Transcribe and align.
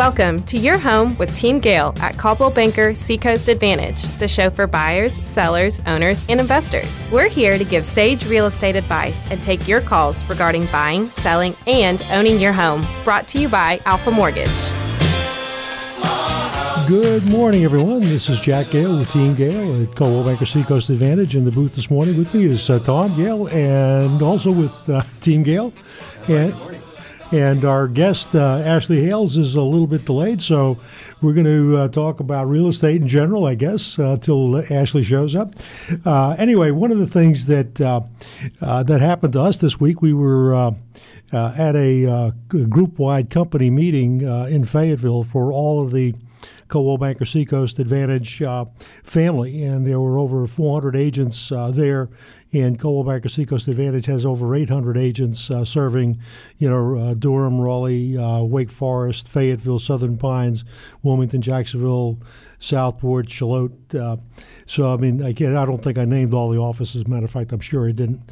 Welcome 0.00 0.42
to 0.44 0.56
Your 0.56 0.78
Home 0.78 1.14
with 1.18 1.36
Team 1.36 1.60
Gale 1.60 1.92
at 2.00 2.16
Coldwell 2.16 2.50
Banker 2.50 2.94
Seacoast 2.94 3.48
Advantage, 3.48 4.02
the 4.16 4.26
show 4.26 4.48
for 4.48 4.66
buyers, 4.66 5.12
sellers, 5.22 5.82
owners, 5.84 6.24
and 6.30 6.40
investors. 6.40 7.02
We're 7.12 7.28
here 7.28 7.58
to 7.58 7.64
give 7.66 7.84
sage 7.84 8.24
real 8.26 8.46
estate 8.46 8.76
advice 8.76 9.30
and 9.30 9.42
take 9.42 9.68
your 9.68 9.82
calls 9.82 10.24
regarding 10.24 10.64
buying, 10.68 11.04
selling, 11.08 11.54
and 11.66 12.02
owning 12.12 12.40
your 12.40 12.54
home. 12.54 12.82
Brought 13.04 13.28
to 13.28 13.38
you 13.38 13.50
by 13.50 13.78
Alpha 13.84 14.10
Mortgage. 14.10 14.48
Good 16.88 17.26
morning, 17.26 17.64
everyone. 17.64 18.00
This 18.00 18.30
is 18.30 18.40
Jack 18.40 18.70
Gale 18.70 18.96
with 18.96 19.12
Team 19.12 19.34
Gale 19.34 19.82
at 19.82 19.94
Coldwell 19.96 20.24
Banker 20.24 20.46
Seacoast 20.46 20.88
Advantage. 20.88 21.36
In 21.36 21.44
the 21.44 21.52
booth 21.52 21.74
this 21.74 21.90
morning 21.90 22.16
with 22.16 22.32
me 22.32 22.46
is 22.46 22.70
uh, 22.70 22.78
Tom 22.78 23.14
Gale 23.18 23.48
and 23.48 24.22
also 24.22 24.50
with 24.50 24.72
uh, 24.88 25.02
Team 25.20 25.42
Gale. 25.42 25.74
And, 26.26 26.54
and 27.32 27.64
our 27.64 27.86
guest, 27.86 28.34
uh, 28.34 28.62
Ashley 28.64 29.04
Hales, 29.04 29.36
is 29.36 29.54
a 29.54 29.62
little 29.62 29.86
bit 29.86 30.04
delayed, 30.04 30.42
so 30.42 30.78
we're 31.20 31.32
going 31.32 31.46
to 31.46 31.76
uh, 31.76 31.88
talk 31.88 32.20
about 32.20 32.48
real 32.48 32.68
estate 32.68 33.00
in 33.00 33.08
general, 33.08 33.46
I 33.46 33.54
guess, 33.54 33.98
until 33.98 34.56
uh, 34.56 34.62
Ashley 34.70 35.04
shows 35.04 35.34
up. 35.34 35.54
Uh, 36.04 36.30
anyway, 36.32 36.70
one 36.70 36.90
of 36.90 36.98
the 36.98 37.06
things 37.06 37.46
that 37.46 37.80
uh, 37.80 38.00
that 38.60 39.00
happened 39.00 39.34
to 39.34 39.40
us 39.40 39.56
this 39.58 39.78
week, 39.78 40.02
we 40.02 40.12
were 40.12 40.74
at 41.32 41.76
a 41.76 42.32
group-wide 42.48 43.30
company 43.30 43.70
meeting 43.70 44.20
in 44.22 44.64
Fayetteville 44.64 45.24
for 45.24 45.52
all 45.52 45.84
of 45.84 45.92
the 45.92 46.14
Coldwell 46.70 46.98
Banker 46.98 47.26
Seacoast 47.26 47.80
Advantage 47.80 48.40
uh, 48.40 48.64
family, 49.02 49.62
and 49.62 49.84
there 49.84 49.98
were 49.98 50.18
over 50.18 50.46
400 50.46 50.94
agents 50.96 51.50
uh, 51.50 51.70
there. 51.70 52.08
And 52.52 52.78
Coldwell 52.78 53.12
Banker 53.12 53.28
Seacoast 53.28 53.68
Advantage 53.68 54.06
has 54.06 54.24
over 54.24 54.54
800 54.54 54.96
agents 54.96 55.50
uh, 55.50 55.64
serving, 55.64 56.20
you 56.58 56.70
know, 56.70 56.96
uh, 56.96 57.14
Durham, 57.14 57.60
Raleigh, 57.60 58.16
uh, 58.16 58.42
Wake 58.42 58.70
Forest, 58.70 59.28
Fayetteville, 59.28 59.80
Southern 59.80 60.16
Pines, 60.16 60.64
Wilmington, 61.02 61.42
Jacksonville, 61.42 62.18
Southport, 62.60 63.30
Shallotte. 63.30 63.94
Uh, 63.94 64.16
so, 64.66 64.94
I 64.94 64.96
mean, 64.96 65.22
again, 65.22 65.56
I 65.56 65.64
don't 65.64 65.82
think 65.82 65.98
I 65.98 66.04
named 66.04 66.32
all 66.32 66.50
the 66.50 66.58
offices. 66.58 67.06
Matter 67.06 67.24
of 67.24 67.30
fact, 67.32 67.52
I'm 67.52 67.60
sure 67.60 67.88
I 67.88 67.92
didn't. 67.92 68.22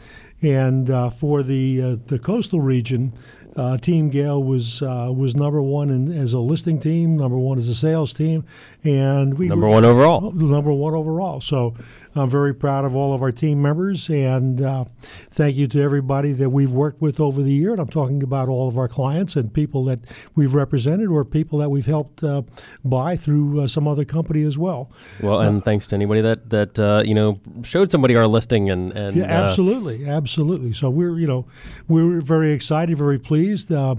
And 0.40 0.88
for 1.14 1.42
the 1.42 1.98
the 2.06 2.20
coastal 2.20 2.60
region, 2.60 3.12
uh, 3.58 3.76
team 3.76 4.08
Gale 4.08 4.40
was 4.40 4.82
uh, 4.82 5.12
was 5.14 5.34
number 5.34 5.60
one 5.60 5.90
in, 5.90 6.12
as 6.12 6.32
a 6.32 6.38
listing 6.38 6.78
team, 6.78 7.16
number 7.16 7.36
one 7.36 7.58
as 7.58 7.68
a 7.68 7.74
sales 7.74 8.12
team, 8.14 8.44
and 8.84 9.36
we 9.36 9.48
number 9.48 9.66
one 9.66 9.84
overall. 9.84 10.30
Number 10.30 10.72
one 10.72 10.94
overall. 10.94 11.40
So 11.40 11.74
I'm 12.14 12.30
very 12.30 12.54
proud 12.54 12.84
of 12.84 12.94
all 12.94 13.12
of 13.12 13.20
our 13.20 13.32
team 13.32 13.60
members, 13.60 14.08
and 14.08 14.62
uh, 14.62 14.84
thank 15.32 15.56
you 15.56 15.66
to 15.68 15.82
everybody 15.82 16.32
that 16.32 16.50
we've 16.50 16.70
worked 16.70 17.00
with 17.00 17.18
over 17.18 17.42
the 17.42 17.52
year. 17.52 17.72
And 17.72 17.80
I'm 17.80 17.88
talking 17.88 18.22
about 18.22 18.48
all 18.48 18.68
of 18.68 18.78
our 18.78 18.88
clients 18.88 19.34
and 19.34 19.52
people 19.52 19.84
that 19.86 20.00
we've 20.36 20.54
represented, 20.54 21.08
or 21.08 21.24
people 21.24 21.58
that 21.58 21.68
we've 21.68 21.86
helped 21.86 22.22
uh, 22.22 22.42
buy 22.84 23.16
through 23.16 23.62
uh, 23.62 23.66
some 23.66 23.88
other 23.88 24.04
company 24.04 24.44
as 24.44 24.56
well. 24.56 24.90
Well, 25.20 25.40
and 25.40 25.60
uh, 25.60 25.64
thanks 25.64 25.88
to 25.88 25.96
anybody 25.96 26.20
that 26.20 26.50
that 26.50 27.04
you 27.04 27.14
know 27.14 27.40
showed 27.64 27.90
somebody 27.90 28.14
our 28.14 28.28
listing 28.28 28.70
and 28.70 28.92
and 28.92 29.16
yeah, 29.16 29.24
absolutely, 29.24 30.06
absolutely. 30.06 30.72
So 30.72 30.90
we're 30.90 31.18
you 31.18 31.26
know 31.26 31.46
we're 31.88 32.20
very 32.20 32.52
excited, 32.52 32.96
very 32.96 33.18
pleased 33.18 33.47
pleased 33.48 33.72
uh, 33.72 33.94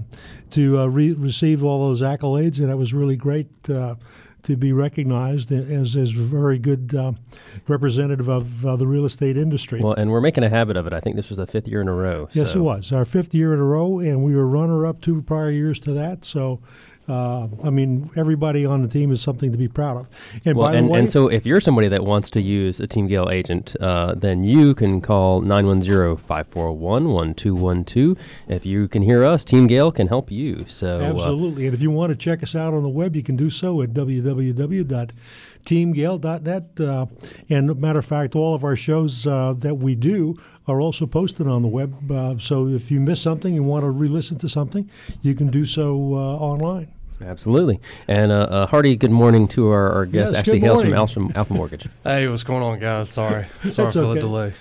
to 0.50 0.78
uh, 0.78 0.86
re- 0.86 1.12
receive 1.12 1.64
all 1.64 1.88
those 1.88 2.02
accolades, 2.02 2.58
and 2.58 2.70
it 2.70 2.76
was 2.76 2.94
really 2.94 3.16
great 3.16 3.48
uh, 3.68 3.96
to 4.42 4.56
be 4.56 4.72
recognized 4.72 5.50
as 5.50 5.96
as 5.96 6.10
a 6.10 6.20
very 6.20 6.58
good 6.58 6.94
uh, 6.94 7.12
representative 7.66 8.28
of 8.28 8.64
uh, 8.64 8.76
the 8.76 8.86
real 8.86 9.04
estate 9.04 9.36
industry. 9.36 9.80
Well, 9.80 9.94
and 9.94 10.10
we're 10.10 10.20
making 10.20 10.44
a 10.44 10.48
habit 10.48 10.76
of 10.76 10.86
it. 10.86 10.92
I 10.92 11.00
think 11.00 11.16
this 11.16 11.28
was 11.28 11.38
the 11.38 11.46
fifth 11.46 11.66
year 11.66 11.80
in 11.80 11.88
a 11.88 11.94
row. 11.94 12.28
Yes, 12.32 12.52
so. 12.52 12.60
it 12.60 12.62
was 12.62 12.92
our 12.92 13.04
fifth 13.04 13.34
year 13.34 13.52
in 13.52 13.58
a 13.58 13.64
row, 13.64 13.98
and 13.98 14.22
we 14.22 14.36
were 14.36 14.46
runner 14.46 14.86
up 14.86 15.00
two 15.00 15.20
prior 15.22 15.50
years 15.50 15.80
to 15.80 15.92
that. 15.92 16.24
So 16.24 16.60
uh, 17.10 17.48
I 17.64 17.70
mean, 17.70 18.08
everybody 18.16 18.64
on 18.64 18.82
the 18.82 18.88
team 18.88 19.10
is 19.10 19.20
something 19.20 19.50
to 19.50 19.58
be 19.58 19.66
proud 19.66 19.96
of. 19.96 20.06
And 20.44 20.56
well, 20.56 20.68
and, 20.68 20.88
way, 20.88 21.00
and 21.00 21.10
so 21.10 21.26
if 21.26 21.44
you're 21.44 21.60
somebody 21.60 21.88
that 21.88 22.04
wants 22.04 22.30
to 22.30 22.40
use 22.40 22.78
a 22.78 22.86
Team 22.86 23.08
Gale 23.08 23.28
agent, 23.30 23.74
uh, 23.80 24.14
then 24.14 24.44
you 24.44 24.72
can 24.74 25.00
call 25.00 25.42
910-541-1212. 25.42 28.16
If 28.48 28.64
you 28.64 28.86
can 28.86 29.02
hear 29.02 29.24
us, 29.24 29.42
Team 29.42 29.66
Gale 29.66 29.90
can 29.90 30.06
help 30.06 30.30
you. 30.30 30.66
So 30.68 31.00
uh, 31.00 31.02
Absolutely. 31.02 31.64
Uh, 31.64 31.66
and 31.66 31.74
if 31.74 31.82
you 31.82 31.90
want 31.90 32.10
to 32.10 32.16
check 32.16 32.44
us 32.44 32.54
out 32.54 32.74
on 32.74 32.84
the 32.84 32.88
web, 32.88 33.16
you 33.16 33.24
can 33.24 33.34
do 33.36 33.50
so 33.50 33.82
at 33.82 33.90
www.teamgale.net. 33.90 36.80
Uh, 36.80 37.06
and 37.48 37.80
matter 37.80 37.98
of 37.98 38.06
fact, 38.06 38.36
all 38.36 38.54
of 38.54 38.62
our 38.62 38.76
shows 38.76 39.26
uh, 39.26 39.52
that 39.58 39.78
we 39.78 39.96
do 39.96 40.36
are 40.68 40.80
also 40.80 41.06
posted 41.06 41.46
on 41.46 41.62
the 41.62 41.68
web. 41.68 42.10
Uh, 42.10 42.38
so 42.38 42.68
if 42.68 42.90
you 42.90 43.00
miss 43.00 43.20
something 43.20 43.56
and 43.56 43.66
want 43.66 43.82
to 43.82 43.90
re-listen 43.90 44.38
to 44.38 44.48
something, 44.48 44.88
you 45.22 45.34
can 45.34 45.48
do 45.48 45.66
so 45.66 46.14
uh, 46.14 46.36
online. 46.36 46.92
Absolutely. 47.20 47.80
And 48.08 48.32
uh, 48.32 48.34
uh, 48.34 48.66
hearty 48.66 48.96
good 48.96 49.10
morning 49.10 49.48
to 49.48 49.68
our, 49.68 49.92
our 49.92 50.06
guest, 50.06 50.32
yes, 50.32 50.40
Ashley 50.40 50.60
Hales 50.60 50.82
from 50.82 50.94
Alpha, 50.94 51.32
Alpha 51.34 51.52
Mortgage. 51.52 51.88
hey, 52.04 52.28
what's 52.28 52.44
going 52.44 52.62
on, 52.62 52.78
guys? 52.78 53.10
Sorry. 53.10 53.46
Sorry 53.64 53.90
for 53.90 53.98
okay. 53.98 54.14
the 54.14 54.20
delay. 54.20 54.54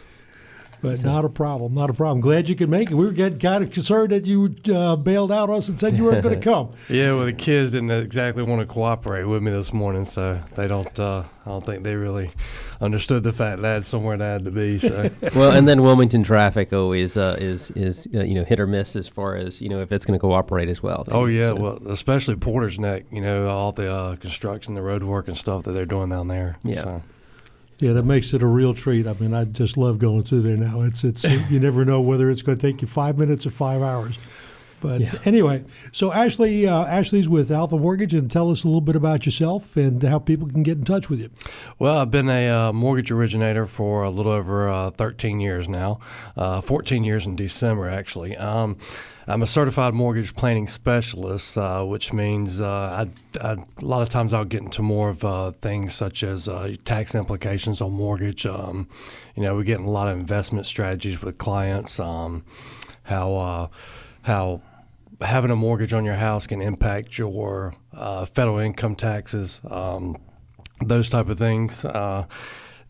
But 0.81 0.97
so. 0.97 1.07
not 1.07 1.25
a 1.25 1.29
problem, 1.29 1.73
not 1.73 1.89
a 1.89 1.93
problem. 1.93 2.21
Glad 2.21 2.47
you 2.47 2.55
could 2.55 2.69
make 2.69 2.89
it. 2.89 2.95
We 2.95 3.05
were 3.05 3.11
getting 3.11 3.39
kind 3.39 3.63
of 3.63 3.71
concerned 3.71 4.11
that 4.11 4.25
you 4.25 4.55
uh, 4.73 4.95
bailed 4.95 5.31
out 5.31 5.49
us 5.49 5.67
and 5.67 5.79
said 5.79 5.97
you 5.97 6.05
weren't 6.05 6.23
going 6.23 6.39
to 6.39 6.41
come. 6.41 6.71
Yeah, 6.87 7.13
well, 7.13 7.25
the 7.25 7.33
kids 7.33 7.73
didn't 7.73 7.91
exactly 7.91 8.43
want 8.43 8.61
to 8.61 8.65
cooperate 8.65 9.25
with 9.25 9.43
me 9.43 9.51
this 9.51 9.73
morning, 9.73 10.05
so 10.05 10.41
they 10.55 10.67
don't. 10.67 10.97
Uh, 10.97 11.23
I 11.45 11.49
don't 11.49 11.65
think 11.65 11.83
they 11.83 11.95
really 11.95 12.31
understood 12.79 13.23
the 13.23 13.33
fact 13.33 13.61
that 13.61 13.69
I 13.69 13.73
had 13.73 13.85
somewhere 13.85 14.21
I 14.21 14.25
had 14.25 14.45
to 14.45 14.51
be. 14.51 14.79
So. 14.79 15.09
well, 15.35 15.51
and 15.51 15.67
then 15.67 15.81
Wilmington 15.81 16.23
traffic 16.23 16.71
always 16.71 17.17
uh, 17.17 17.35
is 17.39 17.71
is 17.71 18.07
uh, 18.13 18.23
you 18.23 18.35
know 18.35 18.43
hit 18.43 18.59
or 18.59 18.67
miss 18.67 18.95
as 18.95 19.07
far 19.07 19.35
as 19.35 19.59
you 19.59 19.69
know 19.69 19.81
if 19.81 19.91
it's 19.91 20.05
going 20.05 20.17
to 20.17 20.21
cooperate 20.21 20.69
as 20.69 20.81
well. 20.81 21.03
Too, 21.03 21.11
oh 21.11 21.25
yeah, 21.25 21.49
so. 21.49 21.55
well 21.55 21.79
especially 21.87 22.35
Porter's 22.35 22.79
Neck. 22.79 23.05
You 23.11 23.21
know 23.21 23.49
all 23.49 23.71
the 23.71 23.91
uh, 23.91 24.15
construction, 24.15 24.75
the 24.75 24.81
road 24.81 25.03
work, 25.03 25.27
and 25.27 25.35
stuff 25.35 25.63
that 25.63 25.71
they're 25.71 25.85
doing 25.85 26.09
down 26.09 26.27
there. 26.27 26.57
Yeah. 26.63 26.83
So. 26.83 27.03
Yeah, 27.79 27.93
that 27.93 28.03
makes 28.03 28.33
it 28.33 28.41
a 28.41 28.45
real 28.45 28.73
treat. 28.73 29.07
I 29.07 29.13
mean, 29.13 29.33
I 29.33 29.45
just 29.45 29.77
love 29.77 29.99
going 29.99 30.23
through 30.23 30.41
there 30.41 30.57
now. 30.57 30.81
It's 30.81 31.03
it's 31.03 31.23
you 31.49 31.59
never 31.59 31.85
know 31.85 32.01
whether 32.01 32.29
it's 32.29 32.41
going 32.41 32.57
to 32.57 32.61
take 32.61 32.81
you 32.81 32.87
five 32.87 33.17
minutes 33.17 33.45
or 33.45 33.51
five 33.51 33.81
hours. 33.81 34.17
But 34.81 35.01
yeah. 35.01 35.13
anyway, 35.25 35.65
so 35.91 36.11
Ashley, 36.11 36.67
uh, 36.67 36.85
Ashley's 36.85 37.27
with 37.27 37.51
Alpha 37.51 37.77
Mortgage, 37.77 38.13
and 38.13 38.29
tell 38.31 38.49
us 38.49 38.63
a 38.63 38.67
little 38.67 38.81
bit 38.81 38.95
about 38.95 39.25
yourself 39.25 39.75
and 39.75 40.01
how 40.01 40.19
people 40.19 40.47
can 40.47 40.63
get 40.63 40.77
in 40.77 40.85
touch 40.85 41.09
with 41.09 41.21
you. 41.21 41.29
Well, 41.77 41.97
I've 41.97 42.11
been 42.11 42.29
a 42.29 42.47
uh, 42.47 42.73
mortgage 42.73 43.11
originator 43.11 43.65
for 43.65 44.03
a 44.03 44.09
little 44.09 44.31
over 44.31 44.69
uh, 44.69 44.91
13 44.91 45.39
years 45.39 45.67
now, 45.67 45.99
uh, 46.37 46.61
14 46.61 47.03
years 47.03 47.25
in 47.25 47.35
December 47.35 47.89
actually. 47.89 48.37
Um, 48.37 48.77
I'm 49.29 49.43
a 49.43 49.47
certified 49.47 49.93
mortgage 49.93 50.35
planning 50.35 50.67
specialist, 50.67 51.55
uh, 51.55 51.85
which 51.85 52.11
means 52.11 52.59
uh, 52.59 53.05
I, 53.37 53.47
I, 53.47 53.51
a 53.51 53.85
lot 53.85 54.01
of 54.01 54.09
times 54.09 54.33
I'll 54.33 54.43
get 54.43 54.63
into 54.63 54.81
more 54.81 55.09
of 55.09 55.23
uh, 55.23 55.51
things 55.61 55.93
such 55.93 56.23
as 56.23 56.49
uh, 56.49 56.75
tax 56.83 57.13
implications 57.13 57.79
on 57.79 57.91
mortgage. 57.91 58.47
Um, 58.47 58.89
you 59.35 59.43
know, 59.43 59.55
we 59.55 59.65
get 59.65 59.77
in 59.79 59.85
a 59.85 59.91
lot 59.91 60.07
of 60.07 60.17
investment 60.17 60.65
strategies 60.65 61.21
with 61.21 61.37
clients, 61.37 61.99
um, 61.99 62.43
how 63.03 63.35
uh, 63.35 63.67
how 64.23 64.63
having 65.21 65.51
a 65.51 65.55
mortgage 65.55 65.93
on 65.93 66.05
your 66.05 66.15
house 66.15 66.47
can 66.47 66.59
impact 66.59 67.19
your 67.19 67.75
uh, 67.93 68.25
federal 68.25 68.57
income 68.57 68.95
taxes, 68.95 69.61
um, 69.69 70.17
those 70.81 71.07
type 71.07 71.29
of 71.29 71.37
things. 71.37 71.85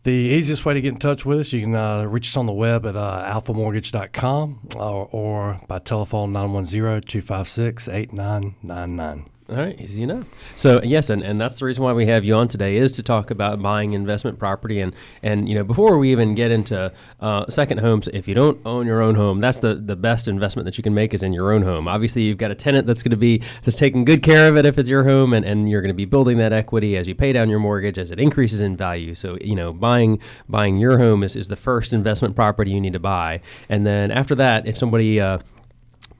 The 0.02 0.12
easiest 0.12 0.64
way 0.64 0.72
to 0.72 0.80
get 0.80 0.94
in 0.94 0.98
touch 0.98 1.26
with 1.26 1.40
us, 1.40 1.52
you 1.52 1.60
can 1.60 1.74
uh, 1.74 2.04
reach 2.04 2.28
us 2.28 2.36
on 2.36 2.46
the 2.46 2.52
web 2.52 2.86
at 2.86 2.96
uh, 2.96 3.22
alphamortgage.com 3.34 4.68
or, 4.76 5.08
or 5.12 5.60
by 5.68 5.78
telephone 5.78 6.32
910 6.32 7.02
256 7.02 7.88
8999. 7.88 9.30
All 9.50 9.56
right, 9.56 9.80
easy 9.80 10.04
enough. 10.04 10.26
So 10.54 10.80
yes, 10.84 11.10
and, 11.10 11.22
and 11.22 11.40
that's 11.40 11.58
the 11.58 11.64
reason 11.64 11.82
why 11.82 11.92
we 11.92 12.06
have 12.06 12.24
you 12.24 12.36
on 12.36 12.46
today 12.46 12.76
is 12.76 12.92
to 12.92 13.02
talk 13.02 13.32
about 13.32 13.60
buying 13.60 13.94
investment 13.94 14.38
property 14.38 14.78
and 14.78 14.94
and 15.24 15.48
you 15.48 15.56
know 15.56 15.64
before 15.64 15.98
we 15.98 16.12
even 16.12 16.36
get 16.36 16.52
into 16.52 16.92
uh, 17.18 17.50
second 17.50 17.78
homes, 17.78 18.08
if 18.12 18.28
you 18.28 18.34
don't 18.34 18.60
own 18.64 18.86
your 18.86 19.02
own 19.02 19.16
home, 19.16 19.40
that's 19.40 19.58
the 19.58 19.74
the 19.74 19.96
best 19.96 20.28
investment 20.28 20.66
that 20.66 20.78
you 20.78 20.84
can 20.84 20.94
make 20.94 21.12
is 21.14 21.24
in 21.24 21.32
your 21.32 21.52
own 21.52 21.62
home. 21.62 21.88
Obviously, 21.88 22.22
you've 22.22 22.38
got 22.38 22.52
a 22.52 22.54
tenant 22.54 22.86
that's 22.86 23.02
going 23.02 23.10
to 23.10 23.16
be 23.16 23.42
just 23.62 23.76
taking 23.76 24.04
good 24.04 24.22
care 24.22 24.48
of 24.48 24.56
it 24.56 24.66
if 24.66 24.78
it's 24.78 24.88
your 24.88 25.02
home, 25.02 25.32
and, 25.32 25.44
and 25.44 25.68
you're 25.68 25.82
going 25.82 25.88
to 25.88 25.94
be 25.94 26.04
building 26.04 26.38
that 26.38 26.52
equity 26.52 26.96
as 26.96 27.08
you 27.08 27.16
pay 27.16 27.32
down 27.32 27.48
your 27.48 27.58
mortgage 27.58 27.98
as 27.98 28.12
it 28.12 28.20
increases 28.20 28.60
in 28.60 28.76
value. 28.76 29.16
So 29.16 29.36
you 29.40 29.56
know 29.56 29.72
buying 29.72 30.20
buying 30.48 30.78
your 30.78 30.98
home 30.98 31.24
is, 31.24 31.34
is 31.34 31.48
the 31.48 31.56
first 31.56 31.92
investment 31.92 32.36
property 32.36 32.70
you 32.70 32.80
need 32.80 32.92
to 32.92 33.00
buy, 33.00 33.40
and 33.68 33.84
then 33.84 34.12
after 34.12 34.36
that, 34.36 34.68
if 34.68 34.78
somebody 34.78 35.18
uh, 35.18 35.38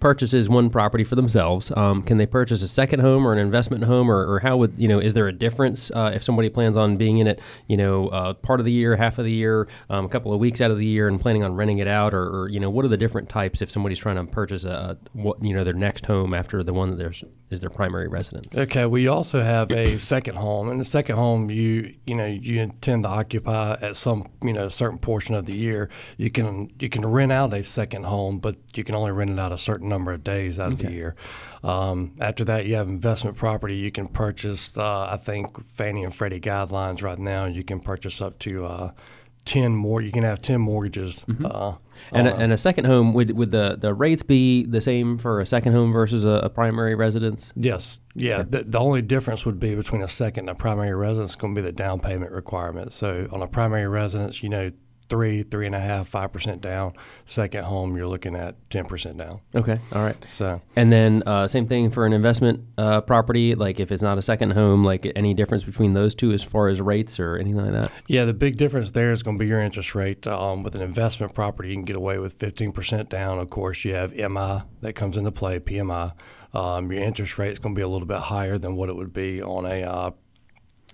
purchases 0.01 0.49
one 0.49 0.71
property 0.71 1.05
for 1.05 1.15
themselves, 1.15 1.71
um, 1.77 2.03
can 2.03 2.17
they 2.17 2.27
purchase 2.27 2.63
a 2.63 2.69
second 2.69 3.01
home 3.01 3.27
or 3.27 3.33
an 3.33 3.39
investment 3.39 3.85
home, 3.85 4.11
or, 4.11 4.27
or 4.27 4.41
how 4.41 4.57
would 4.57 4.81
you 4.81 4.89
know? 4.89 4.99
Is 4.99 5.15
there 5.15 5.29
a 5.29 5.33
difference 5.33 5.91
uh, 5.91 6.11
if 6.15 6.23
somebody 6.23 6.49
plans 6.49 6.77
on 6.77 6.97
being 6.97 7.19
in 7.19 7.27
it, 7.27 7.41
you 7.69 7.77
know, 7.77 8.09
uh, 8.09 8.35
part 8.35 8.61
of 8.61 8.65
the 8.65 8.73
year, 8.73 8.97
half 8.97 9.19
of 9.19 9.25
the 9.25 9.33
year, 9.33 9.69
um, 9.91 10.07
a 10.07 10.09
couple 10.09 10.33
of 10.33 10.41
weeks 10.41 10.61
out 10.61 10.71
of 10.71 10.79
the 10.79 10.87
year, 10.87 11.07
and 11.07 11.21
planning 11.21 11.45
on 11.45 11.55
renting 11.55 11.79
it 11.79 11.87
out, 11.87 12.15
or, 12.15 12.25
or, 12.25 12.49
you 12.49 12.59
know, 12.59 12.71
what 12.71 12.85
are 12.85 12.89
the 12.89 12.97
different 12.97 13.29
types 13.29 13.61
if 13.63 13.71
somebody's 13.71 13.99
trying 13.99 14.17
to 14.17 14.25
purchase 14.25 14.65
a, 14.65 14.99
what 15.13 15.45
you 15.45 15.55
know 15.55 15.65
their 15.65 15.75
next 15.75 16.07
home 16.07 16.35
after 16.35 16.63
the 16.63 16.73
one 16.73 16.91
that 16.91 16.97
there's 16.97 17.23
is 17.51 17.61
their 17.61 17.71
primary 17.71 18.09
residence? 18.09 18.57
Okay, 18.57 18.87
we 18.87 19.07
also 19.09 19.43
have 19.43 19.71
a 19.71 19.99
second 19.99 20.37
home, 20.37 20.71
and 20.71 20.81
the 20.81 20.85
second 20.85 21.17
home 21.17 21.51
you 21.51 21.95
you 22.07 22.15
know 22.15 22.27
you 22.27 22.61
intend 22.61 23.03
to 23.03 23.09
occupy 23.09 23.77
at 23.81 23.97
some 23.97 24.25
you 24.43 24.53
know 24.53 24.69
certain 24.69 24.99
portion 24.99 25.35
of 25.35 25.47
the 25.47 25.57
year. 25.57 25.91
You 26.17 26.31
can 26.31 26.71
you 26.79 26.89
can 26.89 27.05
rent 27.05 27.33
out 27.33 27.53
a 27.53 27.63
second 27.63 28.05
home, 28.05 28.39
but 28.39 28.57
you 28.75 28.85
can 28.85 28.95
only 28.95 29.13
rent 29.13 29.31
it 29.31 29.39
out 29.39 29.53
a 29.53 29.59
certain 29.59 29.90
number 29.91 30.13
of 30.13 30.25
days 30.25 30.59
out 30.59 30.73
of 30.73 30.79
the 30.79 30.91
year. 30.91 31.15
Um, 31.63 32.13
after 32.21 32.45
that, 32.45 32.65
you 32.67 32.75
have 32.77 32.89
investment 32.89 33.37
property. 33.37 33.77
You 33.77 33.91
can 33.91 34.07
purchase, 34.09 34.79
uh, 34.79 35.09
I 35.11 35.19
think, 35.19 35.69
Fannie 35.69 36.05
and 36.05 36.15
Freddie 36.15 36.41
guidelines 36.41 37.03
right 37.03 37.19
now. 37.19 37.45
You 37.45 37.63
can 37.65 37.81
purchase 37.81 38.23
up 38.23 38.39
to 38.41 38.65
uh, 38.65 38.91
ten 39.45 39.75
more. 39.75 40.01
You 40.01 40.13
can 40.13 40.23
have 40.23 40.41
ten 40.41 40.61
mortgages. 40.63 41.25
Uh, 41.45 41.75
And 42.13 42.27
a, 42.29 42.35
a- 42.35 42.39
and 42.39 42.51
a 42.53 42.57
second 42.57 42.87
home 42.87 43.13
would 43.13 43.33
would 43.37 43.51
the, 43.51 43.77
the 43.79 43.93
rates 43.93 44.23
be 44.23 44.65
the 44.65 44.81
same 44.81 45.19
for 45.19 45.39
a 45.41 45.45
second 45.47 45.75
home 45.75 45.93
versus 45.93 46.25
a, 46.25 46.41
a 46.45 46.49
primary 46.49 46.95
residence? 46.95 47.53
Yes, 47.55 48.01
yeah. 48.15 48.43
The, 48.43 48.65
the 48.65 48.79
only 48.81 49.03
difference 49.03 49.45
would 49.45 49.61
be 49.61 49.75
between 49.75 50.01
a 50.01 50.09
second 50.09 50.49
and 50.49 50.51
a 50.51 50.55
primary 50.55 50.95
residence 50.95 51.31
is 51.33 51.37
going 51.37 51.55
to 51.55 51.61
be 51.61 51.65
the 51.67 51.73
down 51.73 52.01
payment 52.01 52.33
requirement. 52.33 52.93
So 52.95 53.29
on 53.31 53.43
a 53.43 53.47
primary 53.47 53.87
residence, 53.87 54.43
you 54.43 54.49
know, 54.49 54.73
three, 55.11 55.43
three 55.43 55.67
and 55.67 55.75
a 55.75 55.81
half, 55.81 56.09
five 56.09 56.33
percent 56.33 56.63
down. 56.63 56.95
Second 57.27 57.65
home, 57.65 57.97
you're 57.97 58.07
looking 58.07 58.35
at 58.35 58.55
ten 58.71 58.87
percent 58.87 59.19
down. 59.19 59.41
Okay, 59.55 59.79
all 59.93 60.03
right. 60.03 60.17
So 60.27 60.63
And 60.77 60.91
then 60.91 61.23
uh, 61.27 61.47
same 61.49 61.67
thing 61.67 61.91
for 61.91 62.07
an 62.07 62.13
investment 62.15 62.65
uh, 62.79 63.03
property. 63.03 63.55
Like 63.55 63.81
if 63.81 63.93
it's 63.93 64.03
not 64.03 64.17
a 64.17 64.23
second 64.23 64.53
home, 64.53 64.85
like 64.85 65.11
any 65.15 65.35
difference 65.35 65.65
between 65.65 65.93
those 65.93 66.15
two 66.15 66.33
as 66.33 66.43
far 66.43 66.69
as 66.69 66.81
rates 66.81 67.21
or 67.21 67.37
anything 67.37 67.61
like 67.61 67.73
that? 67.73 67.93
yeah, 68.07 68.25
the 68.25 68.33
big 68.33 68.57
difference 68.57 68.93
there 68.93 69.13
is 69.13 69.23
going 69.23 69.37
to 69.37 69.43
be 69.43 69.49
your 69.49 69.61
interest 69.61 69.95
rate. 69.95 70.27
Um, 70.27 70.63
with 70.63 70.77
an 70.77 70.83
investment 70.83 71.35
property, 71.35 71.71
you 71.71 71.75
can 71.75 71.85
get 71.85 71.97
away 71.97 72.19
with 72.19 72.35
fifteen 72.35 72.73
percent 72.73 73.11
down. 73.11 73.39
Of 73.39 73.51
course, 73.51 73.85
you 73.85 73.95
have 73.95 74.15
MI 74.15 74.63
that 74.81 74.95
comes 74.95 75.17
into 75.17 75.33
play, 75.33 75.59
PMI. 75.59 76.13
Um, 76.53 76.91
your 76.91 77.03
interest 77.03 77.39
rate 77.39 77.53
is 77.53 77.59
going 77.59 77.75
to 77.75 77.79
be 77.79 77.83
a 77.83 77.89
little 77.89 78.07
bit 78.09 78.19
higher 78.19 78.59
than 78.59 78.75
what 78.77 78.89
it 78.89 78.97
would 78.97 79.13
be 79.13 79.41
on 79.43 79.67
a 79.67 79.83
uh, 79.83 80.11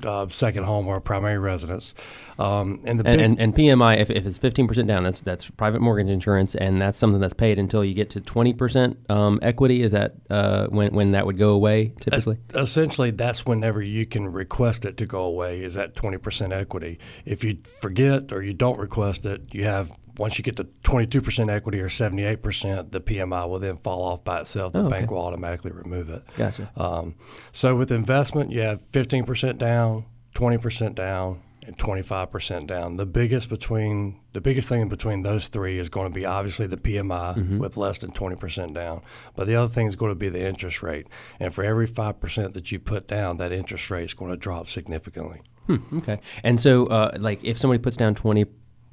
uh, 0.05 0.27
second 0.29 0.65
home 0.65 0.87
or 0.87 1.01
primary 1.01 1.39
residence. 1.39 1.95
Um, 2.39 2.81
and 2.85 3.01
the 3.01 3.07
And, 3.09 3.17
big, 3.17 3.21
and, 3.25 3.41
and 3.41 3.55
PMI, 3.55 3.99
if, 3.99 4.11
if 4.11 4.27
it's 4.27 4.39
fifteen 4.39 4.69
percent 4.69 4.89
down, 4.89 5.05
that's 5.05 5.23
that's 5.23 5.49
private 5.51 5.81
mortgage 5.81 6.11
insurance, 6.11 6.55
and 6.55 6.81
that's 6.81 6.99
something 6.99 7.21
that's 7.21 7.35
paid 7.35 7.59
until 7.59 7.85
you 7.85 7.95
get 7.95 8.11
to 8.11 8.21
twenty 8.21 8.53
percent 8.53 8.99
um, 9.09 9.39
equity. 9.43 9.83
Is 9.83 9.93
that 9.93 10.17
uh, 10.29 10.67
when 10.67 10.93
when 10.95 11.13
that 11.13 11.25
would 11.25 11.39
go 11.39 11.51
away 11.51 11.93
typically? 12.01 12.39
Es- 12.55 12.61
Essentially, 12.61 13.11
that's 13.11 13.47
whenever 13.47 13.81
you 13.81 14.05
can 14.05 14.31
request 14.31 14.85
it 14.85 14.97
to 14.99 15.07
go 15.07 15.23
away. 15.25 15.63
Is 15.63 15.75
that 15.75 15.95
twenty 15.95 16.19
percent 16.19 16.53
equity. 16.53 16.99
If 17.25 17.43
you 17.43 17.59
forget 17.81 18.33
or 18.33 18.43
you 18.43 18.53
don't 18.53 18.79
request 18.79 19.25
it, 19.25 19.43
you 19.55 19.65
have 19.65 19.93
once 20.19 20.39
you 20.39 20.45
get 20.45 20.57
to 20.57 20.65
twenty-two 20.83 21.21
percent 21.21 21.51
equity 21.51 21.81
or 21.81 21.89
seventy-eight 21.89 22.43
percent, 22.43 22.93
the 22.93 23.01
PMI 23.01 23.49
will 23.49 23.59
then 23.59 23.77
fall 23.77 24.03
off 24.03 24.25
by 24.25 24.41
itself. 24.41 24.73
The 24.73 24.85
Oh, 24.85 24.89
bank 24.89 25.11
will 25.11 25.19
automatically 25.21 25.73
remove 25.73 26.11
it. 26.11 26.23
Gotcha. 26.37 26.71
Um, 26.77 27.15
so 27.53 27.77
with 27.77 27.91
investment, 27.93 28.51
you 28.53 28.61
have 28.61 28.83
fifteen 28.89 29.25
percent 29.25 29.59
down, 29.59 30.05
twenty 30.35 30.59
percent 30.59 30.95
down, 30.95 31.43
and 31.67 31.79
twenty-five 31.79 32.31
percent 32.31 32.67
down. 32.67 32.97
The 32.97 33.07
biggest 33.07 33.49
between 33.49 34.21
the 34.33 34.41
biggest 34.41 34.69
thing 34.69 34.89
between 34.89 35.23
those 35.23 35.49
three 35.49 35.79
is 35.79 35.89
going 35.89 36.11
to 36.13 36.15
be 36.15 36.25
obviously 36.25 36.67
the 36.67 36.77
PMI 36.77 37.59
with 37.59 37.77
less 37.77 37.99
than 37.99 38.11
twenty 38.13 38.37
percent 38.37 38.75
down. 38.75 39.03
But 39.35 39.47
the 39.47 39.57
other 39.57 39.69
thing 39.73 39.87
is 39.87 39.97
going 39.97 40.11
to 40.13 40.15
be 40.17 40.29
the 40.29 40.47
interest 40.47 40.83
rate. 40.83 41.07
And 41.41 41.53
for 41.55 41.65
every 41.65 41.87
five 41.87 42.21
percent 42.21 42.55
that 42.55 42.71
you 42.73 42.79
put 42.79 43.09
down, 43.09 43.37
that 43.39 43.53
interest 43.53 43.91
rate 43.91 44.05
is 44.05 44.15
going 44.15 44.31
to 44.31 44.37
drop 44.37 44.69
significantly. 44.69 45.41
Hmm, 45.67 45.99
okay. 45.99 46.21
And 46.45 46.61
so, 46.61 46.87
uh, 46.87 47.17
like, 47.19 47.43
if 47.43 47.59
somebody 47.59 47.83
puts 47.83 47.97
down 47.97 48.15
twenty 48.15 48.47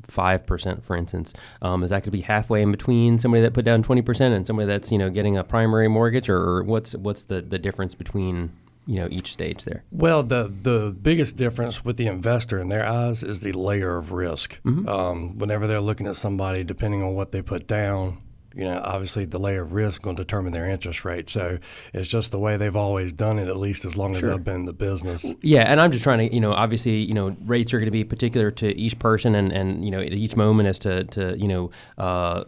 five 0.08 0.46
percent, 0.46 0.84
for 0.84 0.96
instance, 0.96 1.34
um, 1.62 1.84
is 1.84 1.90
that 1.90 1.98
going 1.98 2.04
to 2.04 2.12
be 2.12 2.22
halfway 2.22 2.62
in 2.62 2.72
between 2.72 3.18
somebody 3.18 3.42
that 3.42 3.54
put 3.54 3.66
down 3.66 3.84
twenty 3.84 4.02
percent 4.02 4.34
and 4.34 4.46
somebody 4.46 4.68
that's 4.68 4.92
you 4.92 4.98
know 4.98 5.10
getting 5.10 5.38
a 5.38 5.44
primary 5.44 5.88
mortgage, 5.88 6.30
or, 6.30 6.38
or 6.38 6.64
what's 6.64 6.94
what's 6.96 7.24
the, 7.24 7.42
the 7.42 7.60
difference 7.60 7.96
between 7.96 8.52
you 8.86 9.00
know 9.00 9.08
each 9.10 9.32
stage 9.32 9.64
there? 9.66 9.84
Well, 9.92 10.24
the 10.24 10.54
the 10.62 10.96
biggest 11.02 11.38
difference 11.38 11.86
with 11.86 11.98
the 11.98 12.08
investor 12.08 12.60
in 12.60 12.70
their 12.70 12.86
eyes 12.86 13.24
is 13.24 13.42
the 13.42 13.54
layer 13.54 13.98
of 13.98 14.12
risk. 14.12 14.60
Um, 14.66 15.38
whenever 15.38 15.68
they're 15.68 15.82
looking 15.82 16.08
at 16.08 16.16
somebody, 16.16 16.64
depending 16.64 17.02
on 17.04 17.14
what 17.16 17.32
they 17.32 17.42
put 17.42 17.68
down, 17.68 18.22
you 18.54 18.64
know, 18.64 18.82
obviously 18.84 19.26
the 19.26 19.40
layer 19.40 19.62
of 19.62 19.74
risk 19.74 20.02
going 20.02 20.16
to 20.16 20.24
determine 20.24 20.54
their 20.54 20.68
interest 20.68 21.06
rate. 21.06 21.30
So 21.30 21.60
it's 21.94 22.08
just 22.08 22.32
the 22.32 22.40
way 22.40 22.58
they've 22.58 22.76
always 22.76 23.14
done 23.14 23.40
it, 23.40 23.48
at 23.48 23.58
least 23.58 23.86
as 23.86 23.98
long 23.98 24.16
as 24.16 24.26
I've 24.26 24.44
been 24.44 24.56
in 24.56 24.66
the 24.66 24.74
business. 24.74 25.26
Yeah, 25.42 25.64
and 25.64 25.80
I'm 25.82 25.92
just 25.92 26.04
trying 26.04 26.30
to, 26.30 26.34
you 26.34 26.42
know, 26.42 26.54
obviously, 26.54 26.98
you 26.98 27.14
know, 27.14 27.36
rates 27.46 27.74
are 27.74 27.80
going 27.80 27.88
to 27.88 27.92
be 27.92 28.04
particular 28.04 28.52
to 28.52 28.76
each 28.78 28.98
person 29.00 29.36
and, 29.36 29.52
and 29.52 29.84
you 29.84 29.92
know, 29.92 30.00
at 30.00 30.14
each 30.14 30.36
moment 30.36 30.70
as 30.70 30.80
to, 30.80 31.04
to 31.06 31.38
you 31.38 31.48
know, 31.48 31.72
uh, 31.98 32.44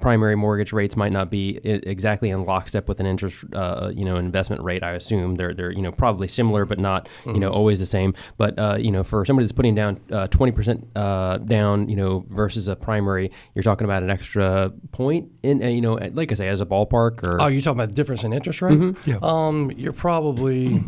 primary 0.00 0.34
mortgage 0.36 0.72
rates 0.72 0.96
might 0.96 1.12
not 1.12 1.30
be 1.30 1.58
i- 1.64 1.80
exactly 1.84 2.28
in 2.30 2.44
lockstep 2.44 2.88
with 2.88 3.00
an 3.00 3.06
interest, 3.06 3.44
uh, 3.54 3.90
you 3.94 4.04
know, 4.04 4.16
investment 4.16 4.62
rate. 4.62 4.82
I 4.82 4.92
assume 4.92 5.36
they're 5.36 5.54
they're 5.54 5.70
you 5.70 5.82
know 5.82 5.92
probably 5.92 6.28
similar, 6.28 6.64
but 6.64 6.78
not 6.78 7.08
you 7.26 7.38
know 7.38 7.50
always 7.50 7.78
the 7.80 7.86
same. 7.86 8.14
But 8.36 8.58
uh, 8.58 8.76
you 8.78 8.90
know, 8.90 9.02
for 9.04 9.24
somebody 9.24 9.44
that's 9.46 9.52
putting 9.52 9.74
down 9.74 9.96
twenty 10.30 10.52
percent 10.52 10.86
uh, 10.96 11.38
down, 11.38 11.88
you 11.88 11.96
know, 11.96 12.24
versus 12.28 12.68
a 12.68 12.76
primary, 12.76 13.30
you're 13.54 13.62
talking 13.62 13.84
about 13.84 14.02
an 14.02 14.10
extra 14.10 14.70
point 14.92 15.30
in, 15.42 15.62
uh, 15.62 15.66
you 15.68 15.80
know, 15.80 15.94
like 16.12 16.30
I 16.30 16.34
say, 16.34 16.48
as 16.48 16.60
a 16.60 16.66
ballpark 16.66 17.22
or. 17.24 17.40
Oh, 17.40 17.46
you're 17.46 17.62
talking 17.62 17.78
about 17.80 17.88
the 17.88 17.94
difference 17.94 18.24
in 18.24 18.32
interest 18.32 18.60
rate? 18.62 18.96
Yeah. 19.06 19.18
Um, 19.22 19.70
you're 19.76 19.92
probably, 19.92 20.82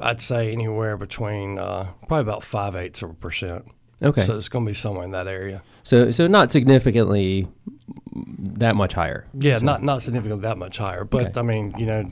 I'd 0.00 0.20
say 0.20 0.52
anywhere 0.52 0.96
between 0.96 1.58
uh, 1.58 1.88
probably 2.06 2.20
about 2.22 2.42
five 2.42 2.74
eighths 2.76 3.02
of 3.02 3.10
a 3.10 3.14
percent. 3.14 3.64
Okay. 4.02 4.22
So 4.22 4.36
it's 4.36 4.48
going 4.48 4.64
to 4.64 4.70
be 4.70 4.74
somewhere 4.74 5.04
in 5.04 5.10
that 5.12 5.26
area. 5.28 5.62
So, 5.84 6.10
so 6.10 6.26
not 6.26 6.50
significantly 6.52 7.46
that 8.14 8.76
much 8.76 8.94
higher. 8.94 9.26
Yeah, 9.38 9.58
So- 9.58 9.64
not 9.66 9.82
not 9.82 10.02
significantly 10.02 10.42
that 10.42 10.58
much 10.58 10.78
higher, 10.78 11.04
but 11.04 11.26
Okay. 11.28 11.40
I 11.40 11.42
mean, 11.42 11.74
you 11.78 11.86
know, 11.86 12.04